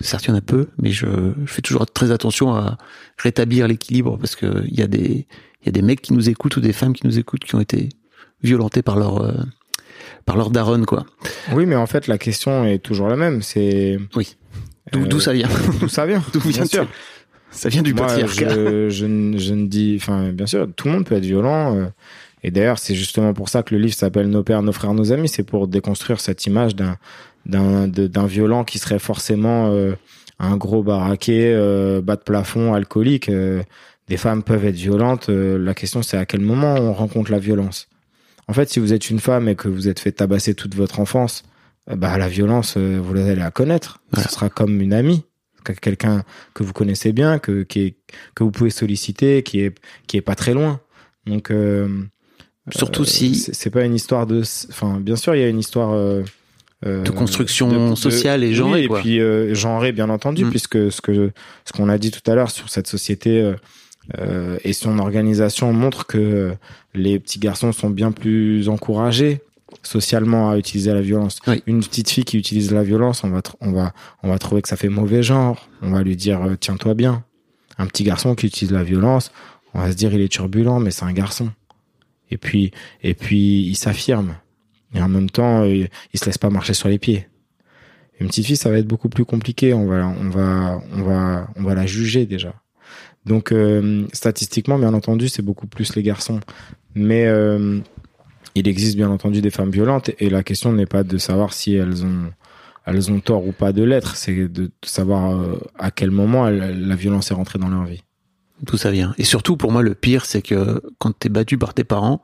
[0.00, 1.06] Certes, il y en a peu, mais je,
[1.44, 2.76] je fais toujours très attention à
[3.16, 5.26] rétablir l'équilibre parce que il y a des,
[5.64, 7.60] y a des mecs qui nous écoutent ou des femmes qui nous écoutent qui ont
[7.60, 7.88] été
[8.42, 9.32] violentés par leur, euh,
[10.24, 11.04] par leur daronne, quoi.
[11.52, 13.42] Oui, mais en fait la question est toujours la même.
[13.42, 14.36] C'est Oui.
[14.92, 15.48] D'où, Euh, ça vient?
[15.80, 16.22] d'où ça vient?
[16.32, 16.86] D'où bien vient sûr.
[17.50, 18.54] Ça vient du Moi, patriarcat.
[18.54, 21.76] je, je, ne- je ne dis, enfin, bien sûr, tout le monde peut être violent.
[21.76, 21.86] euh,
[22.42, 25.12] et d'ailleurs, c'est justement pour ça que le livre s'appelle Nos pères, nos frères, nos
[25.12, 25.28] amis.
[25.28, 26.96] C'est pour déconstruire cette image d'un
[27.46, 29.92] d'un violent qui serait forcément euh,
[30.38, 31.52] un gros baraqué,
[32.02, 33.30] bas de plafond, alcoolique.
[34.08, 35.28] des femmes peuvent être violentes.
[35.28, 37.88] la question, c'est à quel moment on rencontre la violence.
[38.48, 41.00] En fait, si vous êtes une femme et que vous êtes fait tabasser toute votre
[41.00, 41.42] enfance,
[41.90, 44.00] euh, bah la violence, euh, vous allez la connaître.
[44.16, 45.24] Ce sera comme une amie,
[45.64, 46.22] que- quelqu'un
[46.54, 47.96] que vous connaissez bien, que qui est,
[48.34, 49.74] que vous pouvez solliciter, qui est
[50.06, 50.80] qui est pas très loin.
[51.26, 51.88] Donc euh,
[52.74, 55.58] Surtout euh, si c'est pas une histoire de, enfin bien sûr il y a une
[55.60, 56.22] histoire euh,
[56.84, 59.00] De construction sociale et genrée, oui, et quoi.
[59.00, 60.50] puis euh, genrée bien entendu Mm.
[60.50, 61.32] puisque ce que
[61.64, 63.40] ce qu'on a dit tout à l'heure sur cette société
[64.18, 66.54] euh, et son organisation montre que
[66.94, 69.40] les petits garçons sont bien plus encouragés
[69.82, 71.40] socialement à utiliser la violence.
[71.46, 71.62] Oui.
[71.66, 73.92] Une petite fille qui utilise la violence, on va, on va,
[74.22, 75.68] on va trouver que ça fait mauvais genre.
[75.82, 77.24] On va lui dire euh, tiens-toi bien.
[77.78, 79.32] Un petit garçon qui utilise la violence,
[79.74, 81.50] on va se dire il est turbulent, mais c'est un garçon.
[82.30, 82.70] Et puis,
[83.02, 84.36] et puis il s'affirme.
[84.94, 87.26] Et en même temps, euh, il se laisse pas marcher sur les pieds.
[88.18, 89.74] Une petite fille, ça va être beaucoup plus compliqué.
[89.74, 92.54] On va, on va, on va, on va la juger déjà.
[93.26, 96.40] Donc euh, statistiquement, bien entendu, c'est beaucoup plus les garçons.
[96.94, 97.80] Mais euh,
[98.54, 101.74] il existe bien entendu des femmes violentes et la question n'est pas de savoir si
[101.74, 102.30] elles ont
[102.86, 106.94] elles ont tort ou pas de l'être, c'est de savoir euh, à quel moment la
[106.94, 108.04] violence est rentrée dans leur vie.
[108.62, 109.12] D'où ça vient.
[109.18, 112.22] Et surtout, pour moi, le pire, c'est que quand t'es battu par tes parents,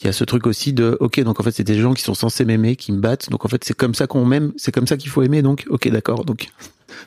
[0.00, 2.02] il y a ce truc aussi de, ok, donc en fait, c'est des gens qui
[2.02, 4.72] sont censés m'aimer, qui me battent, donc en fait, c'est comme ça qu'on m'aime, c'est
[4.72, 6.48] comme ça qu'il faut aimer, donc, ok, d'accord, donc,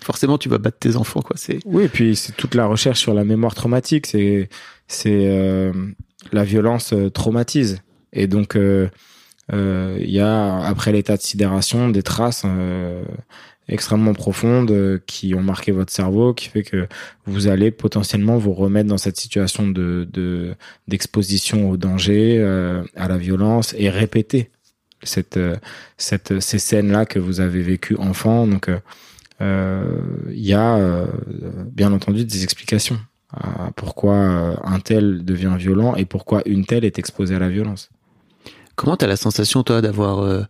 [0.02, 3.00] forcément, tu vas battre tes enfants, quoi, c'est, Oui, et puis c'est toute la recherche
[3.00, 4.08] sur la mémoire traumatique.
[4.08, 4.50] C'est
[4.88, 5.72] c'est euh,
[6.32, 7.82] la violence euh, traumatise.
[8.12, 8.88] Et donc euh,
[9.52, 12.46] il y a après l'état de sidération des traces
[13.68, 16.88] extrêmement profondes qui ont marqué votre cerveau, qui fait que
[17.26, 20.56] vous allez potentiellement vous remettre dans cette situation de de-
[20.88, 22.42] d'exposition au danger,
[22.96, 24.50] à la violence et répéter
[25.04, 25.40] cette
[25.98, 28.48] cette ces scènes là que vous avez vécues enfant.
[28.48, 28.70] Donc
[30.32, 31.06] il y a euh,
[31.72, 33.00] bien entendu des explications
[33.36, 37.50] à pourquoi euh, un tel devient violent et pourquoi une telle est exposée à la
[37.50, 37.90] violence.
[38.76, 40.44] Comment t'as la sensation, toi, d'avoir euh,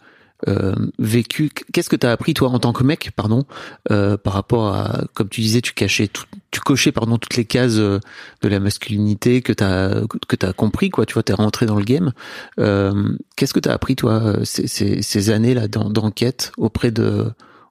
[0.50, 3.46] euh, vécu Qu'est-ce que t'as appris, toi, en tant que mec, pardon,
[3.92, 6.10] euh, par rapport à, comme tu disais, tu cachais,
[6.52, 8.00] tu cochais, pardon, toutes les cases euh,
[8.42, 11.06] de la masculinité que t'as que t'as compris, quoi.
[11.06, 12.12] Tu vois, t'es rentré dans le game.
[12.60, 17.28] Euh, Qu'est-ce que t'as appris, toi, euh, ces, années là d'en- d'enquête auprès de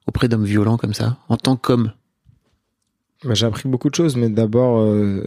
[0.07, 1.91] auprès d'hommes violents comme ça, en tant qu'homme?
[3.23, 5.23] Bah, J'ai appris beaucoup de choses, mais d'abord euh,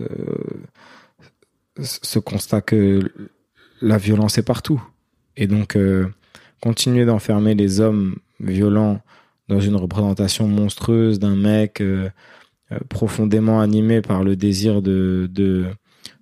[1.78, 3.00] ce constat que
[3.80, 4.82] la violence est partout.
[5.36, 6.06] Et donc, euh,
[6.60, 9.00] continuer d'enfermer les hommes violents
[9.48, 12.10] dans une représentation monstrueuse d'un mec euh,
[12.88, 15.66] profondément animé par le désir de, de,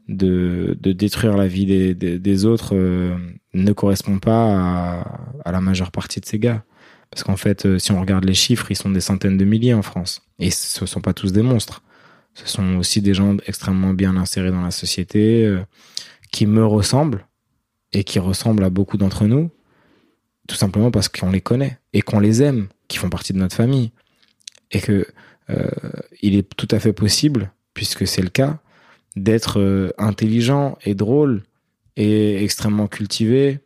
[0.09, 2.75] de, détruire la vie des, autres
[3.55, 5.01] ne correspond pas
[5.43, 6.65] à la majeure partie de ces gars.
[7.15, 9.73] Parce qu'en fait, euh, si on regarde les chiffres, ils sont des centaines de milliers
[9.73, 10.23] en France.
[10.41, 11.81] Et ce ne sont pas tous des monstres.
[12.35, 15.61] Ce sont aussi des gens extrêmement bien insérés dans la société, euh,
[16.33, 17.25] qui me ressemblent
[17.93, 19.53] et qui ressemblent à beaucoup d'entre nous,
[20.49, 23.55] tout simplement parce qu'on les connaît et qu'on les aime, qui font partie de notre
[23.55, 23.93] famille.
[24.73, 25.07] Et que
[25.51, 25.71] euh,
[26.21, 28.59] il est tout à fait possible, puisque c'est le cas,
[29.15, 31.45] d'être intelligent et drôle
[31.95, 33.61] et extrêmement cultivé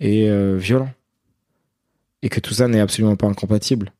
[0.00, 0.90] et violent.
[2.22, 3.92] Et que tout ça n'est absolument pas incompatible.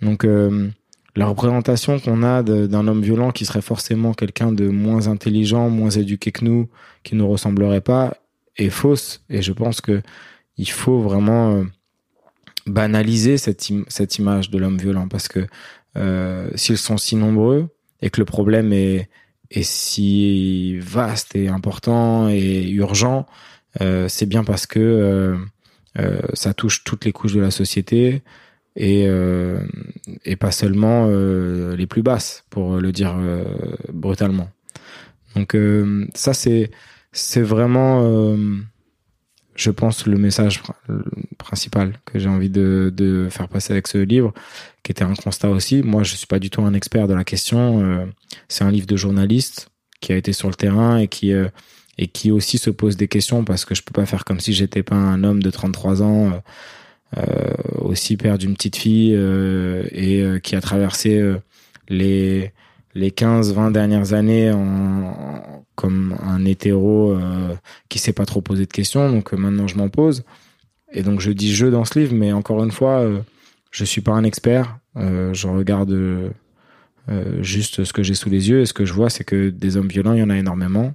[0.00, 0.70] Donc, euh,
[1.16, 5.90] la représentation qu'on a d'un homme violent qui serait forcément quelqu'un de moins intelligent, moins
[5.90, 6.68] éduqué que nous,
[7.02, 8.16] qui nous ressemblerait pas,
[8.56, 9.24] est fausse.
[9.28, 10.02] Et je pense que
[10.56, 11.64] il faut vraiment euh,
[12.66, 15.46] banaliser cette, im- cette image de l'homme violent parce que
[15.96, 17.68] euh, s'ils sont si nombreux
[18.02, 19.08] et que le problème est,
[19.50, 23.26] est si vaste et important et urgent,
[23.80, 25.36] euh, c'est bien parce que euh,
[26.34, 28.22] ça touche toutes les couches de la société
[28.76, 29.58] et, euh,
[30.24, 33.44] et pas seulement euh, les plus basses, pour le dire euh,
[33.92, 34.48] brutalement.
[35.34, 36.70] Donc euh, ça, c'est
[37.10, 38.36] c'est vraiment, euh,
[39.56, 40.62] je pense, le message
[41.38, 44.32] principal que j'ai envie de, de faire passer avec ce livre,
[44.82, 45.82] qui était un constat aussi.
[45.82, 47.82] Moi, je suis pas du tout un expert de la question.
[47.82, 48.06] euh,
[48.48, 51.48] c'est un livre de journaliste qui a été sur le terrain et qui euh,
[51.98, 54.52] et qui aussi se pose des questions parce que je peux pas faire comme si
[54.52, 56.28] j'étais pas un homme de 33 ans.
[56.32, 56.38] euh,
[57.16, 61.38] euh, aussi père d'une petite fille euh, et euh, qui a traversé euh,
[61.88, 62.52] les
[62.94, 67.54] les 15 20 dernières années en, en- comme un hétéro euh,
[67.88, 69.10] qui s'est pas trop posé de questions.
[69.10, 70.24] Donc maintenant je m'en pose.
[70.92, 73.06] Et donc je dis je dans ce livre mais encore une fois
[73.70, 74.78] je suis pas un expert.
[74.96, 75.94] Je regarde
[77.40, 78.60] juste ce que j'ai sous les yeux.
[78.60, 80.92] Et ce que je vois c'est que des hommes violents il y en a énormément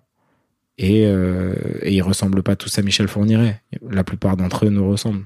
[0.77, 4.89] et, euh, et ils ressemblent pas tous à Michel Fourniret la plupart d'entre eux nous
[4.89, 5.25] ressemblent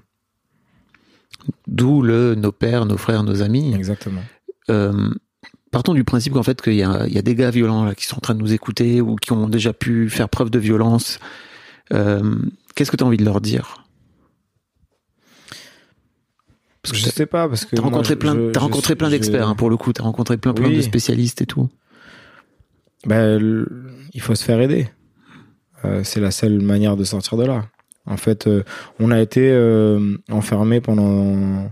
[1.68, 3.74] D'où le nos pères, nos frères, nos amis.
[3.74, 4.22] exactement
[4.70, 5.10] Euh,
[5.72, 7.96] partons du principe qu'en fait qu'il y a, il y a des gars violents là,
[7.96, 10.60] qui sont en train de nous écouter ou qui ont déjà pu faire preuve de
[10.60, 11.20] violence.
[11.94, 12.36] Euh,
[12.76, 13.86] Qu'est-ce que tu as envie de leur dire?
[16.84, 19.10] Parce que je sais pas parce que T'as rencontré je- plein, je- je rencontré plein
[19.10, 19.92] d'experts hein, pour le coup.
[19.94, 20.76] T'as rencontré plein, plein Oui.
[20.78, 21.70] de spécialistes et tout.
[23.06, 23.66] Ben,
[24.14, 24.90] il faut se faire aider.
[25.86, 27.66] Euh, c'est la seule manière de sortir de là.
[28.06, 28.64] En fait, euh,
[29.00, 31.72] on a été euh, enfermé pendant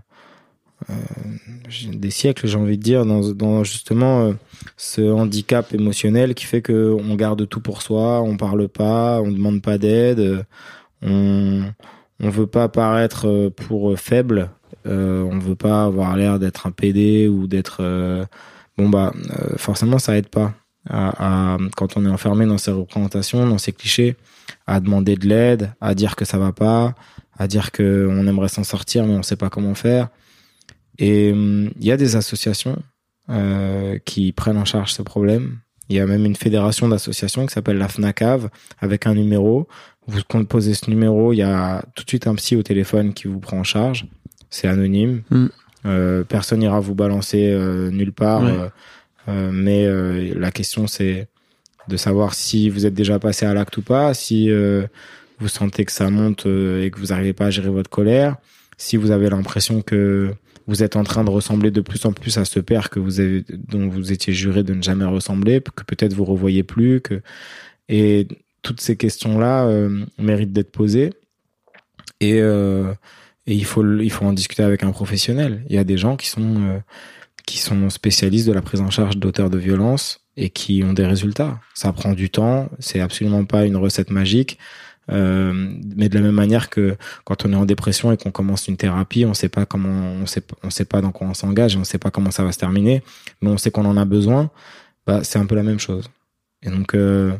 [1.93, 4.33] des siècles, j'ai envie de dire, dans, dans justement
[4.77, 9.31] ce handicap émotionnel qui fait que on garde tout pour soi, on parle pas, on
[9.31, 10.45] demande pas d'aide,
[11.01, 11.63] on
[12.19, 14.51] on veut pas paraître pour faible.
[14.87, 18.23] Euh, on veut pas avoir l'air d'être un PD ou d'être euh,
[18.77, 20.53] bon bah euh, forcément ça aide pas
[20.89, 24.15] à, à- quand on est enfermé dans ses représentations, dans ses clichés,
[24.67, 26.95] à demander de l'aide, à dire que ça va pas,
[27.37, 30.09] à dire que on aimerait s'en sortir mais on sait pas comment faire.
[30.97, 32.81] Et hum, il y a des associations
[33.29, 35.57] euh, qui prennent en charge ce problème.
[35.89, 39.67] Il y a même une fédération d'associations qui s'appelle la FNACAV avec un numéro.
[40.07, 43.27] Vous composez ce numéro, il y a tout de suite un psy au téléphone qui
[43.27, 44.07] vous prend en charge.
[44.49, 45.21] C'est anonyme.
[45.29, 45.45] Mm.
[45.85, 48.43] Euh, personne n'ira vous balancer euh, nulle part.
[48.43, 48.69] Ouais.
[49.27, 51.27] Euh, mais euh, la question c'est
[51.87, 54.87] de savoir si vous êtes déjà passé à l'acte ou pas, si euh,
[55.39, 58.37] vous sentez que ça monte et que vous n'arrivez pas à gérer votre colère,
[58.77, 60.33] si vous avez l'impression que
[60.67, 63.19] vous êtes en train de ressembler de plus en plus à ce père que vous
[63.19, 67.21] avez, dont vous étiez juré de ne jamais ressembler, que peut-être vous revoyez plus, que
[67.87, 68.27] et
[68.63, 71.13] toutes ces questions-là euh, méritent d'être posées
[72.19, 72.93] et euh,
[73.45, 75.63] et il faut il faut en discuter avec un professionnel.
[75.69, 76.79] Il y a des gens qui sont euh,
[77.45, 81.05] qui sont spécialistes de la prise en charge d'auteurs de violence et qui ont des
[81.05, 81.59] résultats.
[81.73, 84.57] Ça prend du temps, c'est absolument pas une recette magique.
[85.11, 85.53] Euh,
[85.95, 88.77] mais de la même manière que quand on est en dépression et qu'on commence une
[88.77, 91.77] thérapie, on sait pas comment, on sait, on sait pas dans quoi on s'engage, et
[91.77, 93.03] on sait pas comment ça va se terminer,
[93.41, 94.49] mais on sait qu'on en a besoin.
[95.05, 96.09] Bah, c'est un peu la même chose.
[96.63, 97.37] Et donc, euh,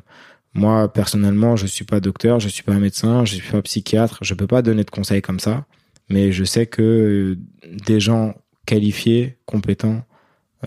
[0.53, 4.33] moi personnellement, je suis pas docteur, je suis pas médecin, je suis pas psychiatre, je
[4.35, 5.65] peux pas donner de conseils comme ça,
[6.09, 7.39] mais je sais que euh,
[7.87, 10.03] des gens qualifiés, compétents,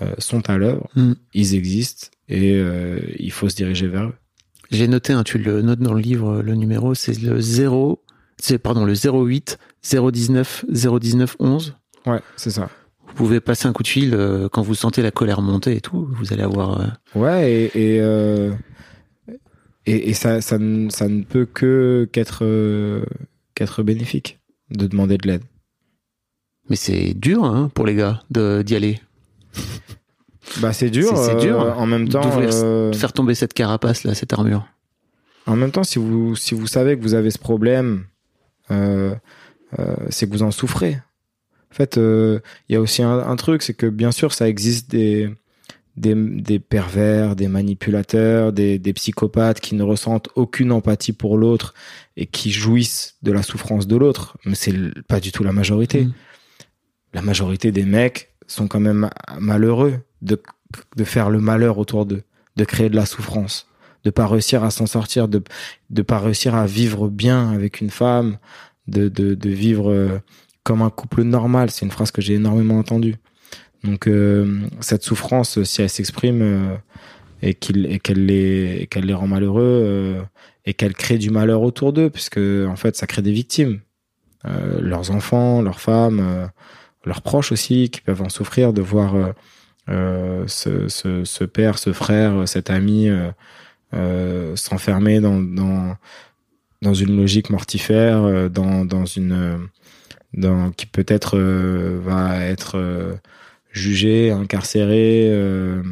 [0.02, 1.12] euh, sont à l'œuvre, Mm.
[1.34, 4.14] ils existent et euh, il faut se diriger vers eux.
[4.70, 8.02] J'ai noté, hein, tu le notes dans le livre, le numéro, c'est le 0,
[8.38, 11.74] c'est, pardon, le 08 019 019 11.
[12.06, 12.68] Ouais, c'est ça.
[13.06, 15.80] Vous pouvez passer un coup de fil euh, quand vous sentez la colère monter et
[15.80, 16.06] tout.
[16.12, 16.80] Vous allez avoir.
[16.80, 16.87] euh,
[17.18, 18.52] Ouais, et, et, euh,
[19.87, 23.04] et, et ça, ça, ne, ça ne peut que qu'être euh,
[23.54, 24.38] qu'être bénéfique
[24.70, 25.42] de demander de l'aide.
[26.70, 29.00] Mais c'est dur hein, pour les gars d'y aller.
[30.61, 31.16] Bah c'est dur.
[31.16, 34.66] C'est- c'est euh, dur en même temps, euh, faire tomber cette carapace là, cette armure.
[35.46, 38.04] en même temps, si vous si vous savez que vous avez ce problème,
[38.70, 39.14] euh,
[39.78, 40.98] euh, c'est que vous en souffrez.
[41.70, 42.40] En fait, il
[42.72, 45.31] y a aussi un, un truc, c'est que bien sûr, ça existe des
[45.96, 51.74] des, des pervers, des manipulateurs, des, des psychopathes qui ne ressentent aucune empathie pour l'autre
[52.16, 54.37] et qui jouissent de la souffrance de l'autre.
[54.44, 54.74] Mais c'est
[55.09, 56.04] pas du tout la majorité.
[56.04, 56.12] Mm.
[57.14, 60.40] La majorité des mecs sont quand même malheureux de,
[60.97, 62.23] de faire le malheur autour d'eux,
[62.57, 63.66] de créer de la souffrance,
[64.05, 65.42] de pas réussir à s'en sortir, de
[65.90, 68.38] de pas réussir à vivre bien avec une femme,
[68.87, 70.18] de de, de vivre euh,
[70.62, 71.71] comme un couple normal.
[71.71, 73.16] C'est une phrase que j'ai énormément entendue.
[73.85, 76.77] Donc euh, cette souffrance, si elle s'exprime euh,
[77.42, 80.23] et qu'elle les qu'elle les rend malheureux euh,
[80.66, 83.81] et qu'elle crée du malheur autour d'eux, puisque en fait ça crée des victimes,
[84.47, 86.47] Euh, leurs enfants, leurs femmes, euh,
[87.04, 89.32] leurs proches aussi, qui peuvent en souffrir de voir euh,
[89.88, 93.30] euh, ce, ce, ce père, ce frère, cet ami euh,
[93.94, 95.96] euh, s'enfermer dans, dans
[96.80, 99.68] dans une logique mortifère, euh, dans dans une
[100.34, 102.76] dans qui peut-être va être
[103.70, 105.83] jugé, incarcéré, euh,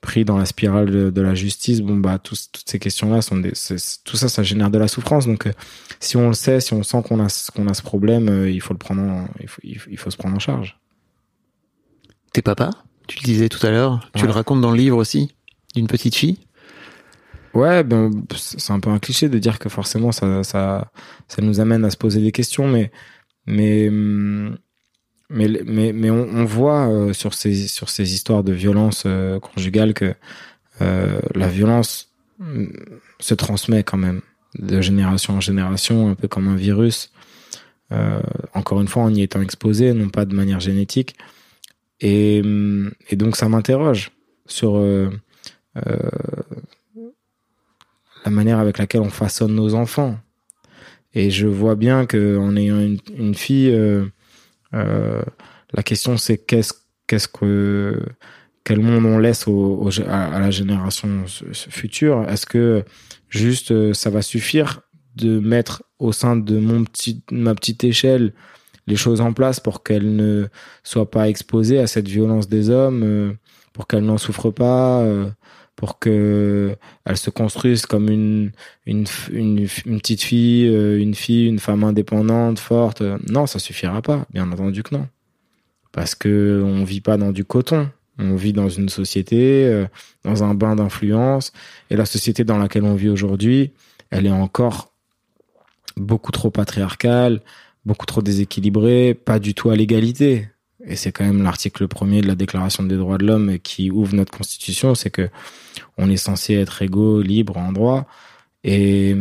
[0.00, 1.80] pris dans la spirale de, de la justice.
[1.80, 4.88] Bon bah tous- toutes ces questions-là sont des, c'est- tout ça, ça génère de la
[4.88, 5.26] souffrance.
[5.26, 5.52] Donc euh,
[6.00, 8.50] si on le sait, si on sent qu'on a ce- qu'on a ce problème, euh,
[8.50, 10.78] il faut le prendre, en, il faut il faut, se prendre en charge.
[12.32, 12.70] T'es papa?
[13.06, 14.08] Tu le disais tout à l'heure.
[14.14, 15.34] Tu le racontes dans le livre aussi
[15.74, 16.38] d'une petite fille?
[17.54, 20.92] Ouais, ben c'est un peu un cliché de dire que forcément ça ça
[21.26, 22.92] ça nous amène à se poser des questions, mais
[23.46, 24.56] mais hum,
[25.30, 29.38] mais mais mais on, on voit euh, sur ces sur ces histoires de violence euh,
[29.40, 30.14] conjugale que
[30.82, 32.72] euh, la violence hum,
[33.20, 34.20] se transmet quand même
[34.58, 37.12] de génération en génération, un peu comme un virus.
[37.92, 38.20] Euh,
[38.54, 41.16] encore une fois, en y étant exposé, non pas de manière génétique.
[42.00, 44.10] Et, hum, et donc ça m'interroge
[44.46, 45.10] sur euh,
[45.76, 46.10] euh,
[48.24, 50.18] la manière avec laquelle on façonne nos enfants.
[51.14, 53.76] Et je vois bien que en ayant une, une fille,
[54.72, 56.72] la question c'est qu'est-ce
[57.06, 58.00] qu'est-ce que
[58.64, 59.46] quel monde on laisse
[60.06, 62.28] à, la génération future?
[62.28, 62.84] Est-ce que
[63.28, 64.82] juste euh, ça va suffire
[65.16, 68.32] de mettre au sein de mon petit ma petite échelle
[68.86, 70.46] les choses en place pour qu'elle ne
[70.82, 73.32] soit pas exposée à cette violence des hommes, euh,
[73.80, 75.30] pour qu'elle n'en souffre pas, euh,
[75.74, 76.76] pour que
[77.06, 78.50] elle se construise comme une
[78.84, 83.00] une une, petite fille, euh, une fille, une femme indépendante, forte.
[83.30, 85.08] Non, ça suffira pas, bien entendu que non,
[85.92, 87.88] parce que on vit pas dans du coton.
[88.18, 89.86] On vit dans une société, euh,
[90.24, 91.50] dans un bain d'influence,
[91.88, 93.72] et la société dans laquelle on vit aujourd'hui,
[94.10, 94.92] elle est encore
[95.96, 97.40] beaucoup trop patriarcale.
[97.86, 100.50] beaucoup trop déséquilibré, pas du tout à l'égalité.
[100.84, 104.14] Et c'est quand même l'article premier de la Déclaration des droits de l'homme qui ouvre
[104.14, 105.28] notre constitution, c'est que
[105.98, 108.06] on est censé être égaux, libres, en droit,
[108.64, 109.14] et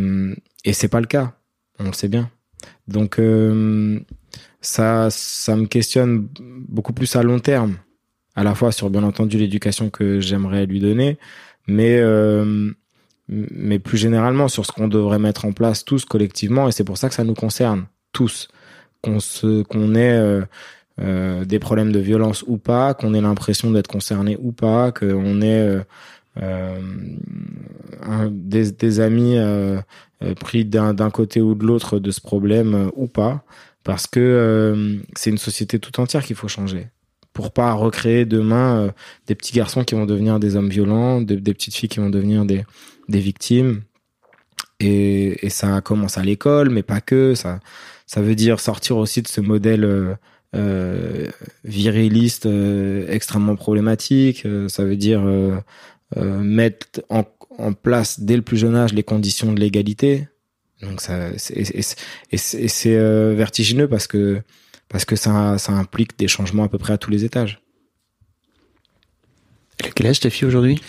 [0.63, 1.33] et c'est pas le cas.
[1.79, 2.29] On le sait bien.
[2.87, 3.99] Donc euh,
[4.61, 7.77] ça ça me questionne beaucoup plus à long terme,
[8.35, 11.17] à la fois sur bien entendu l'éducation que j'aimerais lui donner,
[11.67, 12.71] mais euh,
[13.27, 16.97] mais plus généralement sur ce qu'on devrait mettre en place tous collectivement, et c'est pour
[16.97, 18.47] ça que ça nous concerne tous,
[19.01, 20.41] qu'on se qu'on ait euh,
[21.01, 25.41] euh, des problèmes de violence ou pas, qu'on ait l'impression d'être concerné ou pas, qu'on
[25.41, 25.83] ait
[26.41, 26.79] euh,
[28.07, 29.79] euh, des, amis euh,
[30.23, 33.43] euh, pris d'un côté ou de l'autre de ce problème ou pas,
[33.83, 36.87] parce que c'est une société tout entière qu'il faut changer
[37.33, 38.91] pour pas recréer demain
[39.27, 42.09] des petits garçons qui vont devenir des hommes violents, de, des petites filles qui vont
[42.09, 42.65] devenir des,
[43.07, 43.83] des victimes.
[44.79, 47.35] Et, ça commence à l'école, mais pas que.
[47.35, 47.59] Ça,
[48.07, 50.17] ça veut dire sortir aussi de ce modèle
[50.53, 54.47] viriliste euh, extrêmement problématique.
[54.67, 55.21] ça veut dire
[56.15, 57.23] mettre en,
[57.57, 60.27] en, place dès le plus jeune âge les conditions de l'égalité.
[60.81, 64.41] Donc ça, et c'est vertigineux parce que
[64.87, 67.61] parce que ça, ça implique des changements à peu près à tous les étages.
[69.95, 70.81] Quel âge ta fille aujourd'hui?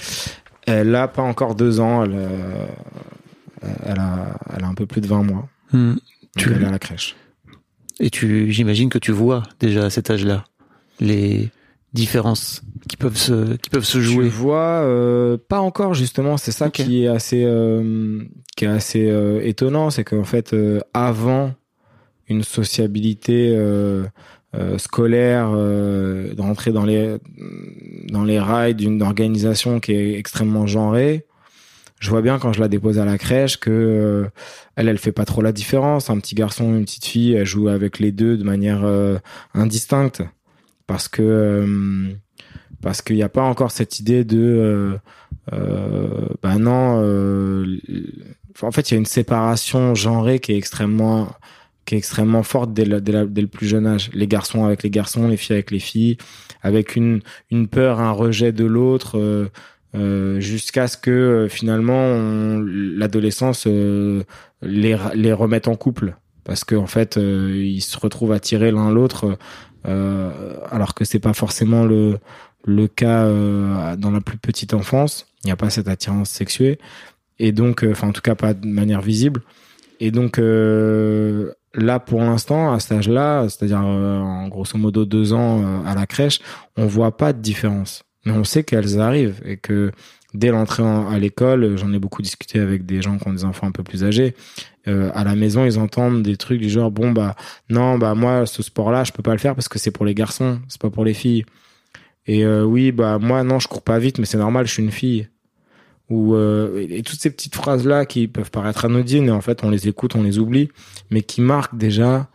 [0.66, 2.04] Elle a pas encore deux ans.
[2.04, 2.16] Elle,
[3.84, 5.48] elle, a, elle a un peu plus de 20 mois.
[5.72, 5.96] Hmm.
[6.36, 7.16] Tu elle est à la crèche.
[8.00, 10.44] Et tu, j'imagine que tu vois déjà à cet âge-là
[11.00, 11.50] les
[11.92, 14.24] différences qui peuvent se, qui peuvent se jouer.
[14.24, 16.36] Je vois euh, pas encore justement.
[16.36, 16.84] C'est ça okay.
[16.84, 18.22] qui est assez, euh,
[18.56, 21.52] qui est assez euh, étonnant, c'est qu'en fait, euh, avant
[22.28, 24.06] une sociabilité euh,
[24.78, 25.50] scolaire,
[26.36, 27.16] d'entrer dans les
[28.08, 31.26] dans les rails d'une organisation qui est extrêmement genrée,
[32.00, 34.28] je vois bien quand je la dépose à la crèche que euh,
[34.74, 36.10] elle fait pas trop la différence.
[36.10, 39.18] Un petit garçon une petite fille elle joue avec les deux de manière euh,
[39.54, 40.22] indistincte.
[40.86, 42.12] Parce que euh,
[42.80, 44.98] parce qu'il n'y a pas encore cette idée de
[46.42, 46.98] ben non
[48.62, 51.28] en fait il y a une séparation genrée qui est extrêmement
[51.84, 54.10] qui est extrêmement forte dès dès, le plus jeune âge.
[54.14, 56.16] Les garçons avec les garçons les filles avec les filles
[56.62, 57.20] avec une
[57.50, 59.50] une peur un rejet de l'autre euh,
[59.94, 62.16] jusqu'à ce que euh, finalement
[62.64, 64.22] l'adolescence euh,
[64.62, 66.16] les, les remette en couple.
[66.44, 69.38] Parce qu'en en fait ils se retrouvent attirés l'un l'autre
[69.84, 72.18] alors que c'est pas forcément le
[72.64, 73.24] le cas
[73.96, 75.26] dans la plus petite enfance.
[75.44, 76.78] Il n'y a pas cette attirance sexuée.
[77.38, 79.42] Et donc enfin en tout cas pas de manière visible.
[80.00, 85.94] Et donc là pour l'instant à cet âge-là c'est-à-dire en grosso modo deux ans à
[85.94, 86.40] la crèche
[86.76, 89.92] on voit pas de différence mais on sait qu'elles arrivent et que
[90.34, 93.66] dès l'entrée à l'école, j'en ai beaucoup discuté avec des gens qui ont des enfants
[93.66, 94.34] un peu plus âgés.
[94.88, 97.36] Euh, à la maison, ils entendent des trucs du genre bon bah
[97.68, 100.14] non bah moi ce sport-là je peux pas le faire parce que c'est pour les
[100.14, 101.44] garçons, c'est pas pour les filles.
[102.26, 104.82] Et euh, oui bah moi non je cours pas vite mais c'est normal je suis
[104.82, 105.28] une fille.
[106.08, 109.62] Ou euh, et toutes ces petites phrases là qui peuvent paraître anodines et en fait
[109.62, 110.68] on les écoute on les oublie
[111.10, 112.28] mais qui marquent déjà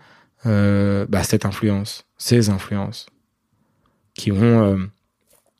[0.45, 3.07] euh, bah, cette influence, ces influences
[4.13, 4.77] qui vont euh,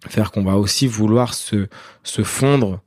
[0.07, 1.67] faire qu'on va aussi vouloir se,
[2.03, 2.81] se fondre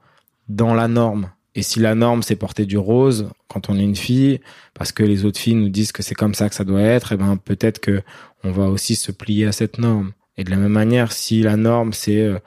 [0.48, 1.30] dans la norme.
[1.54, 4.40] Et si la norme c'est porter du rose quand on est une fille,
[4.74, 7.12] parce que les autres filles nous disent que c'est comme ça que ça doit être,
[7.12, 8.02] et eh ben peut-être que
[8.44, 10.12] on va aussi se plier à cette norme.
[10.36, 12.38] Et de la même manière, si la norme c'est euh,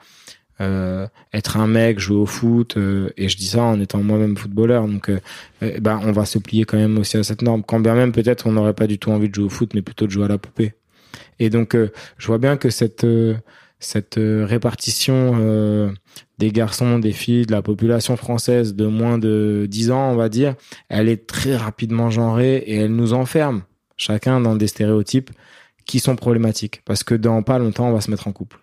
[0.60, 4.36] euh être un mec, jouer au foot, euh, et je dis ça en étant moi-même
[4.36, 5.20] footballeur, donc euh,
[5.60, 7.62] eh ben on va se plier quand même aussi à cette norme.
[7.64, 9.82] Quand bien même peut-être on n'aurait pas du tout envie de jouer au foot, mais
[9.82, 10.74] plutôt de jouer à la poupée.
[11.38, 13.04] Et donc je vois bien que cette
[13.82, 15.90] cette euh, répartition euh,
[16.38, 20.28] des garçons, des filles, de la population française de moins de 10 ans, on va
[20.28, 20.54] dire,
[20.88, 23.62] elle est très rapidement genrée et elle nous enferme
[23.96, 25.30] chacun dans des stéréotypes
[25.84, 28.58] qui sont problématiques parce que dans pas longtemps on va se mettre en couple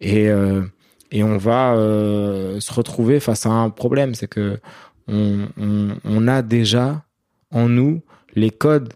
[0.00, 0.62] et euh,
[1.10, 4.60] et on va se retrouver face à un problème, c'est que
[5.08, 7.02] on a déjà
[7.50, 8.02] en nous
[8.34, 8.92] les codes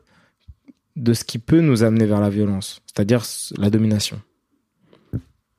[0.96, 3.24] de ce qui peut nous amener vers la violence, c'est-à-dire
[3.56, 4.20] la domination.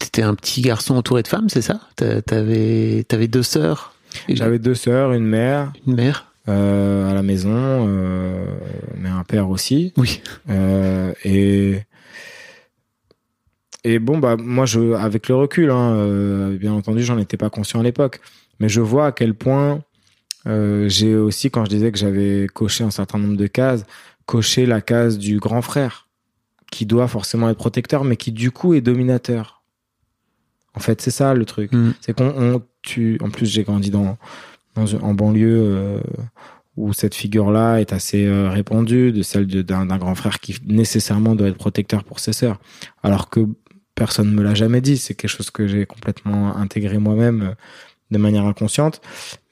[0.04, 1.80] T'étais un petit garçon entouré de femmes, c'est ça?
[1.95, 3.93] T'avais avais deux sœurs?
[4.28, 5.72] J'avais deux sœurs, une mère.
[5.88, 6.34] Une mère?
[6.49, 8.45] Euh, à la maison, euh,
[8.97, 9.93] mais un père aussi.
[9.95, 10.22] Oui.
[10.49, 11.84] Euh, et
[13.86, 17.80] et bon bah moi je avec le recul, hein, bien entendu, j'en étais pas conscient
[17.80, 18.20] à l'époque,
[18.60, 19.84] mais je vois à quel point
[20.45, 23.86] j'ai aussi quand je disais que j'avais coché un certain nombre de cases,
[24.26, 26.10] coché la case du grand frère
[26.72, 29.62] qui doit forcément être protecteur, mais qui du coup est dominateur
[30.76, 31.71] en fait, c'est ça le truc.
[31.71, 31.93] Mm.
[32.01, 34.17] C'est qu'on on, tu en plus j'ai grandi dans,
[34.76, 35.99] dans en banlieue euh,
[36.76, 41.47] où cette figure-là est assez euh, répandue, de celle d'un grand frère qui nécessairement doit
[41.47, 42.59] être protecteur pour ses sœurs,
[43.03, 43.47] alors que
[43.95, 44.97] personne ne me l'a jamais dit.
[44.97, 47.53] C'est quelque chose que j'ai complètement intégré moi-même euh,
[48.13, 49.01] de manière inconsciente,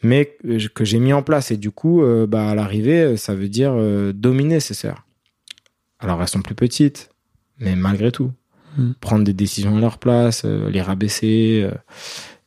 [0.02, 0.38] mais
[0.74, 1.52] que j'ai mis en place.
[1.52, 5.06] Et du coup, euh, bah, à l'arrivée, euh, ça veut dire euh, dominer ses sœurs.
[6.00, 7.10] Alors elles sont plus petites,
[7.60, 8.32] mais malgré tout,
[8.78, 8.92] Mm.
[9.02, 11.76] prendre des décisions à leur place, euh, les rabaisser, euh,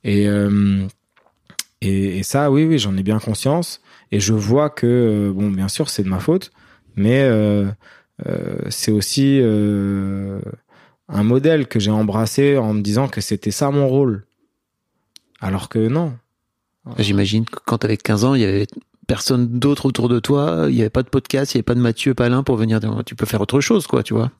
[0.04, 0.86] et, euh,
[1.80, 3.82] et et ça, oui, oui, j'en ai bien conscience.
[4.10, 6.50] Et je vois que, bon, bien sûr, c'est de ma faute,
[6.96, 7.28] mais
[8.68, 14.24] c'est aussi un modèle que j'ai embrassé en me disant que c'était ça mon rôle.
[15.40, 16.14] Alors que non.
[16.98, 18.66] J'imagine que quand t'avais 15 ans, il y avait
[19.06, 21.74] personne d'autre autour de toi, il y avait pas de podcast, il y avait pas
[21.74, 24.30] de Mathieu Palin pour venir dire tu peux faire autre chose quoi, tu vois.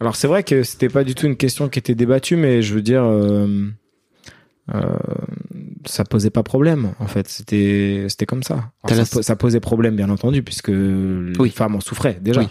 [0.00, 2.74] Alors c'est vrai que c'était pas du tout une question qui était débattue, mais je
[2.74, 3.66] veux dire, euh,
[4.74, 4.80] euh,
[5.86, 7.28] ça posait pas problème en fait.
[7.28, 8.72] C'était c'était comme ça.
[8.82, 11.50] Alors, ça, po- ça posait problème bien entendu puisque les Oui.
[11.50, 12.40] femmes en souffraient déjà.
[12.42, 12.48] Oui.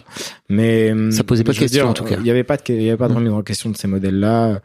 [0.49, 2.17] Mais Ça posait pas de question, dire, en tout cas.
[2.19, 3.17] Il y avait pas de il y avait pas de Mm.
[3.17, 4.61] remise en question de ces modèles-là.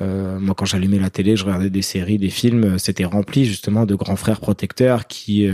[0.00, 2.64] Euh, moi, quand j'allumais la télé, je regardais des séries, des films.
[2.64, 5.46] euh, C'était rempli justement de grands frères protecteurs qui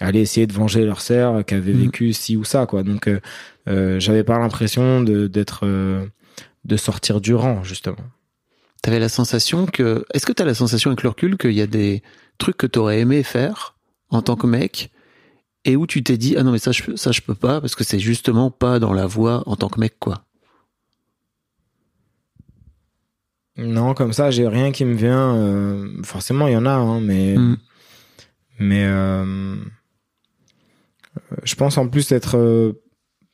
[0.00, 1.80] allaient essayer de venger leur sœur qui avait Mhm.
[1.82, 2.82] vécu ci ou ça, quoi.
[2.82, 3.20] Donc, euh,
[3.68, 6.04] euh, j'avais pas l'impression de d'être euh,
[6.64, 7.96] de sortir du rang justement.
[8.82, 11.66] T'avais la sensation que est-ce que t'as la sensation avec le recul qu'il y a
[11.66, 12.02] des
[12.38, 13.74] trucs que t'aurais aimé faire
[14.10, 14.90] en tant que mec
[15.64, 17.60] et où tu t'es dit ah non mais ça je peux- ça je peux pas
[17.60, 20.22] parce que c'est justement pas dans la voie en tant que mec quoi?
[23.56, 25.34] Non, comme ça, j'ai rien qui me vient.
[25.36, 27.56] euh, forcément, il y en a, hein, mais Mm.
[28.58, 28.84] mais
[31.44, 32.72] je pense en plus être euh,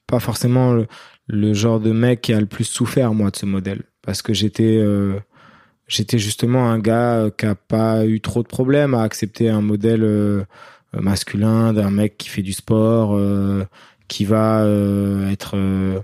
[0.06, 0.76] pas forcément
[1.28, 4.34] le, genre de mec qui a le plus souffert moi de ce modèle, parce que
[4.34, 5.18] j'étais euh,
[5.88, 9.60] j'étais justement un gars euh, qui a pas eu trop de problèmes à accepter un
[9.62, 10.44] modèle euh,
[10.94, 13.64] masculin d'un mec qui fait du sport, euh,
[14.08, 16.00] qui va euh, être euh,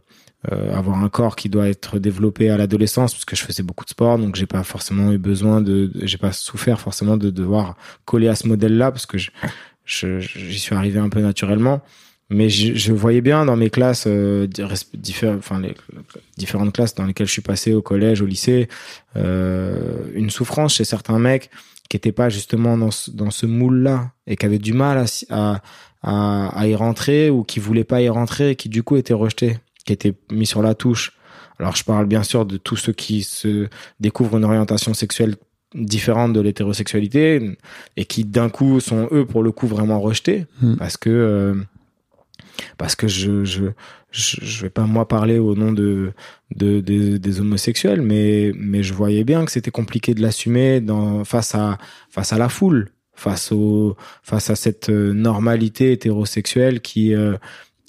[0.52, 3.84] euh, avoir un corps qui doit être développé à l'adolescence parce que je faisais beaucoup
[3.84, 7.28] de sport donc j'ai pas forcément eu besoin de, de- j'ai pas souffert forcément de
[7.30, 9.30] devoir coller à ce modèle là parce que je-
[9.88, 11.80] j'y suis arrivé un peu naturellement
[12.30, 15.74] mais je, je voyais bien dans mes classes euh, diffé- enfin les
[16.36, 18.68] différentes classes dans lesquelles je suis passé au collège au lycée
[19.16, 21.48] euh, une souffrance chez certains mecs
[21.88, 25.04] qui étaient pas justement dans ce, dans ce moule là et qui avaient du mal
[25.30, 25.62] à
[26.02, 29.14] à, à y rentrer ou qui voulaient pas y rentrer et qui du coup étaient
[29.14, 31.12] rejetés qui étaient mis sur la touche.
[31.58, 33.68] Alors je parle bien sûr de tous ceux qui se
[33.98, 35.34] découvrent une orientation sexuelle
[35.74, 37.56] différente de l'hétérosexualité
[37.96, 40.76] et qui d'un coup sont eux pour le coup vraiment rejetés Mm.
[40.76, 41.54] parce que euh,
[42.76, 43.66] parce que je, je
[44.10, 46.12] je vais pas moi parler au nom de,
[46.56, 51.24] de, des- des homosexuels mais mais je voyais bien que c'était compliqué de l'assumer dans
[51.24, 51.76] face à
[52.08, 57.34] face à la foule face au face à cette euh, normalité hétérosexuelle qui euh,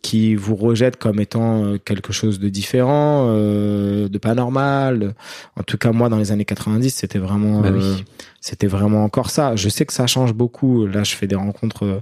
[0.02, 5.14] qui vous rejette comme étant euh, quelque chose de différent, euh, de pas normal.
[5.58, 7.80] En tout cas, moi, dans les années 90, c'était vraiment, Bah oui.
[7.84, 7.96] euh,
[8.42, 9.56] c'était vraiment encore ça.
[9.56, 10.86] Je sais que ça change beaucoup.
[10.88, 12.00] Là, je fais des rencontres euh,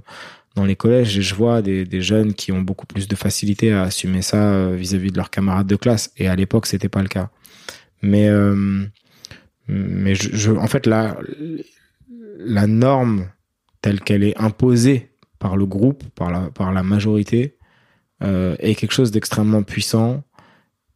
[0.54, 3.72] dans les collèges et je vois des, des jeunes qui ont beaucoup plus de facilité
[3.72, 6.12] à assumer ça vis-à-vis de leurs camarades de classe.
[6.16, 7.30] Et à l'époque, c'était pas le cas.
[8.02, 8.84] Mais, euh,
[9.68, 11.16] mais je, je- en fait, la,
[12.38, 13.26] la norme
[13.82, 17.54] telle qu'elle est imposée par le groupe, par la, par la majorité,
[18.20, 20.22] est quelque chose d'extrêmement puissant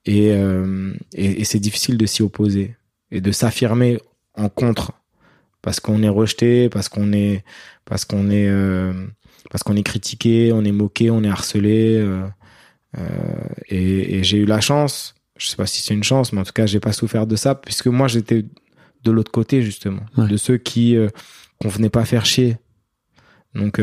[0.05, 2.75] et, euh, et, et c'est difficile de s'y opposer
[3.11, 3.99] et de s'affirmer
[4.35, 4.93] en contre
[5.61, 7.45] parce qu'on est rejeté, parce qu'on est,
[7.85, 8.93] parce qu'on est, euh,
[9.51, 11.97] parce qu'on est critiqué, on est moqué, on est harcelé.
[12.01, 12.27] euh,
[12.99, 13.05] euh,
[13.68, 16.45] et et j'ai eu la chance, je sais pas si c'est une chance, mais en
[16.45, 18.45] tout cas j'ai pas souffert de ça puisque moi j'étais
[19.05, 20.27] de l'autre côté justement, Ouais.
[20.29, 21.09] de ceux qui euh,
[21.61, 22.57] qu'on venait pas faire chier.
[23.55, 23.79] Donc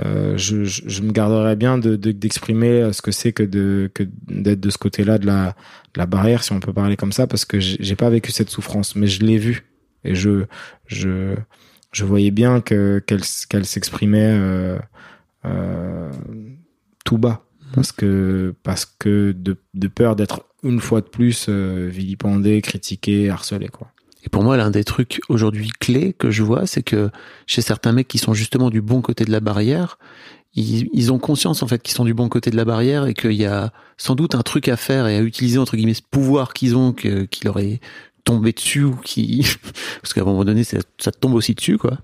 [0.00, 3.42] euh, euh, je, je, je me garderais bien de de- d'exprimer ce que c'est que
[3.42, 5.48] de que d'être de ce côté-là de la
[5.94, 8.50] de la barrière, si on peut parler comme ça, parce que j'ai pas vécu cette
[8.50, 9.66] souffrance, mais je l'ai vue.
[10.04, 10.44] Et je
[10.86, 11.34] je
[11.92, 14.78] je voyais bien que qu'elle qu'elle s'exprimait euh,
[15.44, 16.10] euh,
[17.04, 17.42] tout bas.
[17.74, 23.28] Parce que parce que de de peur d'être une fois de plus euh, vilipendé, critiqué,
[23.30, 23.92] harcelé quoi.
[24.26, 27.10] Et pour moi, l'un des trucs aujourd'hui clés que je vois, c'est que
[27.46, 29.98] chez certains mecs qui sont justement du bon côté de la barrière,
[30.54, 33.14] ils, ils ont conscience en fait qu'ils sont du bon côté de la barrière et
[33.14, 36.02] qu'il y a sans doute un truc à faire et à utiliser entre guillemets ce
[36.02, 37.80] pouvoir qu'ils ont, que, qui leur est
[38.24, 39.46] tombé dessus ou qui
[40.02, 41.98] parce qu'à un moment donné ça, tombe aussi dessus quoi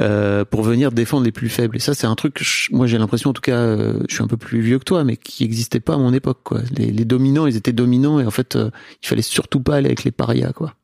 [0.00, 1.76] euh, pour venir défendre les plus faibles.
[1.76, 4.28] Et ça c'est un truc moi j'ai l'impression en tout cas euh, je suis un
[4.28, 6.62] peu plus vieux que toi mais qui existait pas à mon époque quoi.
[6.76, 8.70] Les, les dominants ils étaient dominants et en fait euh,
[9.02, 10.74] il fallait surtout pas aller avec les parias quoi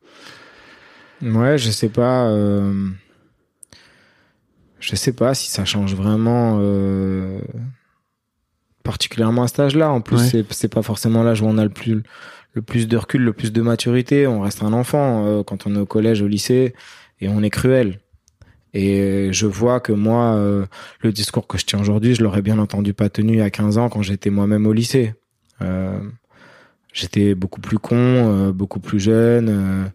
[1.22, 2.28] Ouais, je sais pas.
[2.28, 2.88] euh,
[4.80, 7.38] je sais pas si ça change vraiment euh,
[8.82, 9.90] particulièrement à cet âge-là.
[9.90, 10.44] En plus, Ouais.
[10.50, 12.02] c'est pas forcément l'âge où on a le plus
[12.52, 14.26] le plus de recul, le plus de maturité.
[14.28, 16.72] On reste un enfant euh, quand on est au collège, au lycée,
[17.20, 17.98] et on est cruel.
[18.74, 20.64] Et je vois que moi, euh,
[21.00, 23.88] le discours que je tiens aujourd'hui, je l'aurais bien entendu pas tenu à 15 ans
[23.88, 25.14] quand j'étais moi-même au lycée.
[25.62, 25.98] Euh,
[26.92, 29.90] j'étais beaucoup plus con, euh, beaucoup plus jeune,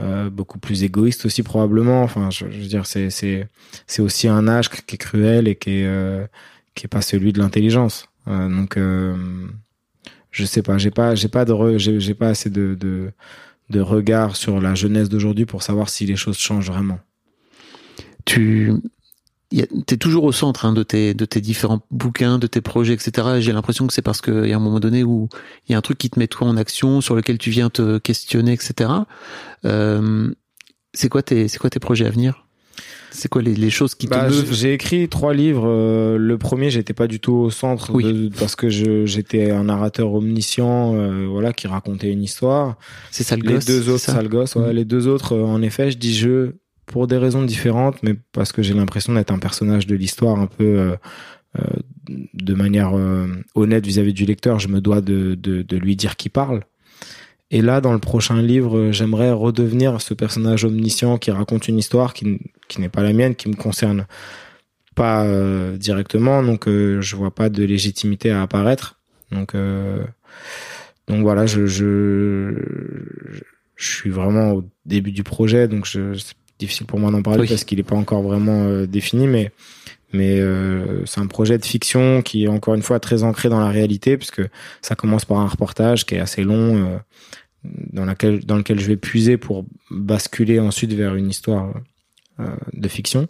[0.00, 2.02] euh, beaucoup plus égoïste aussi probablement.
[2.02, 3.48] Enfin, je, je veux dire, c'est c'est
[3.86, 6.26] c'est aussi un âge qui est cruel et qui est euh,
[6.74, 8.08] qui est pas celui de l'intelligence.
[8.28, 9.16] Euh, donc, euh,
[10.30, 13.10] je sais pas, j'ai pas j'ai pas de j'ai pas assez de, de
[13.70, 17.00] de regard sur la jeunesse d'aujourd'hui pour savoir si les choses changent vraiment.
[18.24, 18.72] Tu
[19.62, 22.92] a- t'es toujours au centre hein, de tes de tes différents bouquins, de tes projets,
[22.94, 23.28] etc.
[23.36, 25.28] Et J'ai l'impression que c'est parce qu'il y a un moment donné où
[25.68, 27.70] il y a un truc qui te met toi en action, sur lequel tu viens
[27.70, 28.90] te questionner, etc.
[29.64, 30.30] Euh,
[30.94, 32.44] c'est quoi tes c'est quoi tes projets à venir?
[33.10, 34.52] C'est quoi les, les choses qui te Bah, meuvent?
[34.52, 35.64] j'ai écrit trois livres.
[35.66, 38.04] Euh, le premier, j'étais pas du tout au centre Oui.
[38.04, 42.76] de- parce que j'étais un narrateur omniscient, euh, voilà, qui racontait une histoire.
[43.10, 44.12] C'est ça le les gosse, deux c'est autres ça?
[44.12, 44.76] sales gosses, ouais, Mm.
[44.76, 46.52] les deux autres, euh, en effet, je dis je
[46.88, 50.46] pour des raisons différentes, mais parce que j'ai l'impression d'être un personnage de l'histoire un
[50.46, 50.96] peu euh,
[51.58, 51.62] euh,
[52.34, 54.58] de manière euh, honnête vis-à-vis du lecteur.
[54.58, 56.62] Je me dois de, de, de lui dire qui parle.
[57.50, 61.78] Et là, dans le prochain livre, euh, j'aimerais redevenir ce personnage omniscient qui raconte une
[61.78, 64.06] histoire qui, qui n'est pas la mienne, qui me concerne
[64.94, 68.98] pas euh, directement, donc euh, je vois pas de légitimité à apparaître.
[69.30, 70.02] Donc, euh,
[71.06, 72.52] donc voilà, je, je,
[73.76, 76.18] je suis vraiment au début du projet, donc je,
[76.58, 77.48] difficile pour moi d'en parler Oui.
[77.48, 79.52] parce qu'il n'est pas encore vraiment euh, défini, mais
[80.12, 83.60] mais euh, c'est un projet de fiction qui est encore une fois très ancré dans
[83.60, 84.40] la réalité puisque
[84.80, 86.96] ça commence par un reportage qui est assez long euh,
[87.92, 91.74] dans laquelle dans lequel je vais puiser pour basculer ensuite vers une histoire
[92.40, 93.28] euh, de fiction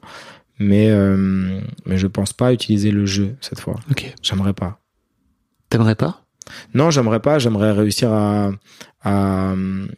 [0.61, 4.14] mais euh, mais je pense pas utiliser le jeu cette fois Ok.
[4.22, 4.81] j'aimerais pas
[5.70, 6.24] T'aimerais pas?
[6.72, 7.39] Non, j'aimerais pas.
[7.39, 8.53] J'aimerais réussir à,
[9.03, 9.55] à,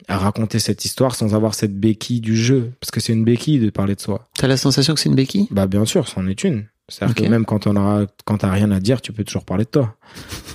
[0.09, 2.73] à raconter cette histoire sans avoir cette béquille du jeu.
[2.81, 4.29] Parce que c'est une béquille de parler de soi.
[4.37, 5.49] T'as la sensation que c'est une béquille?
[5.51, 6.67] Bah, bien sûr, c'en est une.
[6.89, 9.65] C'est-à-dire que même quand on aura, quand t'as rien à dire, tu peux toujours parler
[9.65, 9.97] de toi.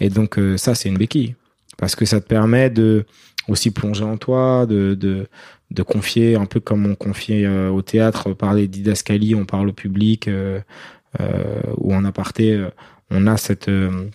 [0.02, 1.36] Et donc, euh, ça, c'est une béquille.
[1.78, 3.06] Parce que ça te permet de
[3.48, 5.28] aussi plonger en toi, de, de,
[5.72, 9.74] de confier un peu comme on confie euh, au théâtre, parler didascalie, on parle au
[9.74, 10.60] public, euh,
[11.20, 12.70] euh, ou en aparté, euh,
[13.12, 14.10] on a cette, euh,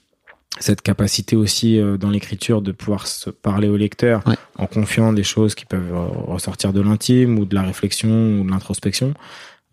[0.59, 4.36] cette capacité aussi euh, dans l'écriture de pouvoir se parler au lecteur Ouais.
[4.59, 8.44] en confiant des choses qui peuvent euh, ressortir de l'intime ou de la réflexion ou
[8.44, 9.14] de l'introspection.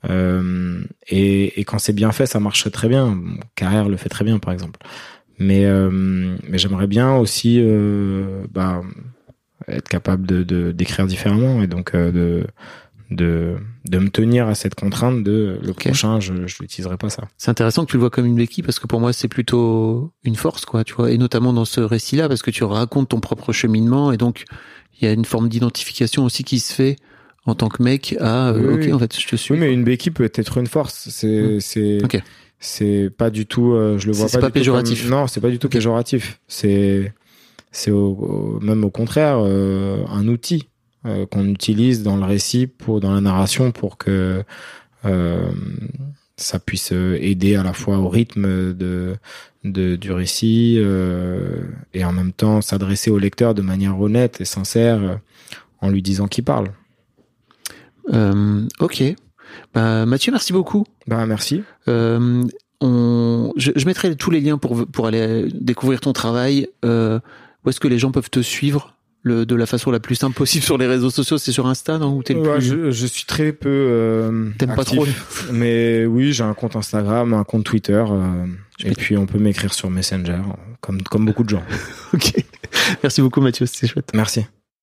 [0.09, 3.17] Euh, et, et quand c'est bien fait, ça marche très bien.
[3.55, 4.79] Carrère le fait très bien, par exemple.
[5.39, 5.89] Mais, euh,
[6.47, 7.61] mais j'aimerais bien aussi
[8.51, 8.81] bah,
[9.67, 12.45] être capable de d'écrire différemment et donc de,
[13.09, 13.55] de,
[13.85, 17.23] de me tenir à cette contrainte de le prochain, je je n'utiliserai pas ça.
[17.37, 20.11] C'est intéressant que tu le vois comme une béquille parce que pour moi c'est plutôt
[20.23, 23.19] une force quoi, tu vois, et notamment dans ce récit-là parce que tu racontes ton
[23.21, 24.43] propre cheminement et donc
[24.99, 26.97] il y a une forme d'identification aussi qui se fait
[27.45, 28.93] en tant que mec à euh, Oui, ok oui.
[28.93, 29.53] en fait je te suis.
[29.53, 31.07] Oui, mais une béquille peut être une force.
[31.09, 32.21] C'est c'est Ok.
[32.59, 33.71] c'est pas du tout.
[33.71, 35.01] euh, je le vois C'est- c'est pas, pas du tout péjoratif.
[35.03, 36.41] comme- non, c'est pas du tout péjoratif.
[36.49, 37.13] C'est
[37.71, 40.67] c'est au, au- même au contraire euh, un outil
[41.05, 44.43] euh, qu'on utilise dans le récit pour dans la narration pour que
[45.05, 45.51] euh,
[46.37, 49.15] ça puisse euh, aider à la fois au rythme de,
[49.63, 54.45] de du récit euh, et en même temps s'adresser au lecteur de manière honnête et
[54.45, 55.19] sincère
[55.81, 56.71] en lui disant qui parle.
[58.79, 59.03] Ok.
[59.73, 60.85] Bah, Mathieu, merci beaucoup.
[61.07, 61.63] Bah merci.
[62.79, 66.67] On, je, je mettrai tous les liens pour pour aller découvrir ton travail.
[66.83, 68.96] Où est-ce que les gens peuvent te suivre?
[69.27, 71.97] Le, de la façon la plus simple possible sur les réseaux sociaux C'est sur Insta,
[71.99, 72.65] non Ou t'es le Ouais, plus...
[72.65, 73.69] je, je suis très peu.
[73.69, 75.47] Euh, T'aimes pas actif.
[75.51, 78.03] Mais oui, j'ai un compte Instagram, un compte Twitter.
[78.09, 78.45] euh,
[78.83, 80.37] et puis on peut m'écrire sur Messenger,
[80.81, 81.63] comme, comme beaucoup de gens.
[82.13, 82.33] Ok.
[83.03, 83.65] Merci beaucoup, Mathieu.
[83.65, 84.11] C'est chouette.
[84.13, 84.45] Merci.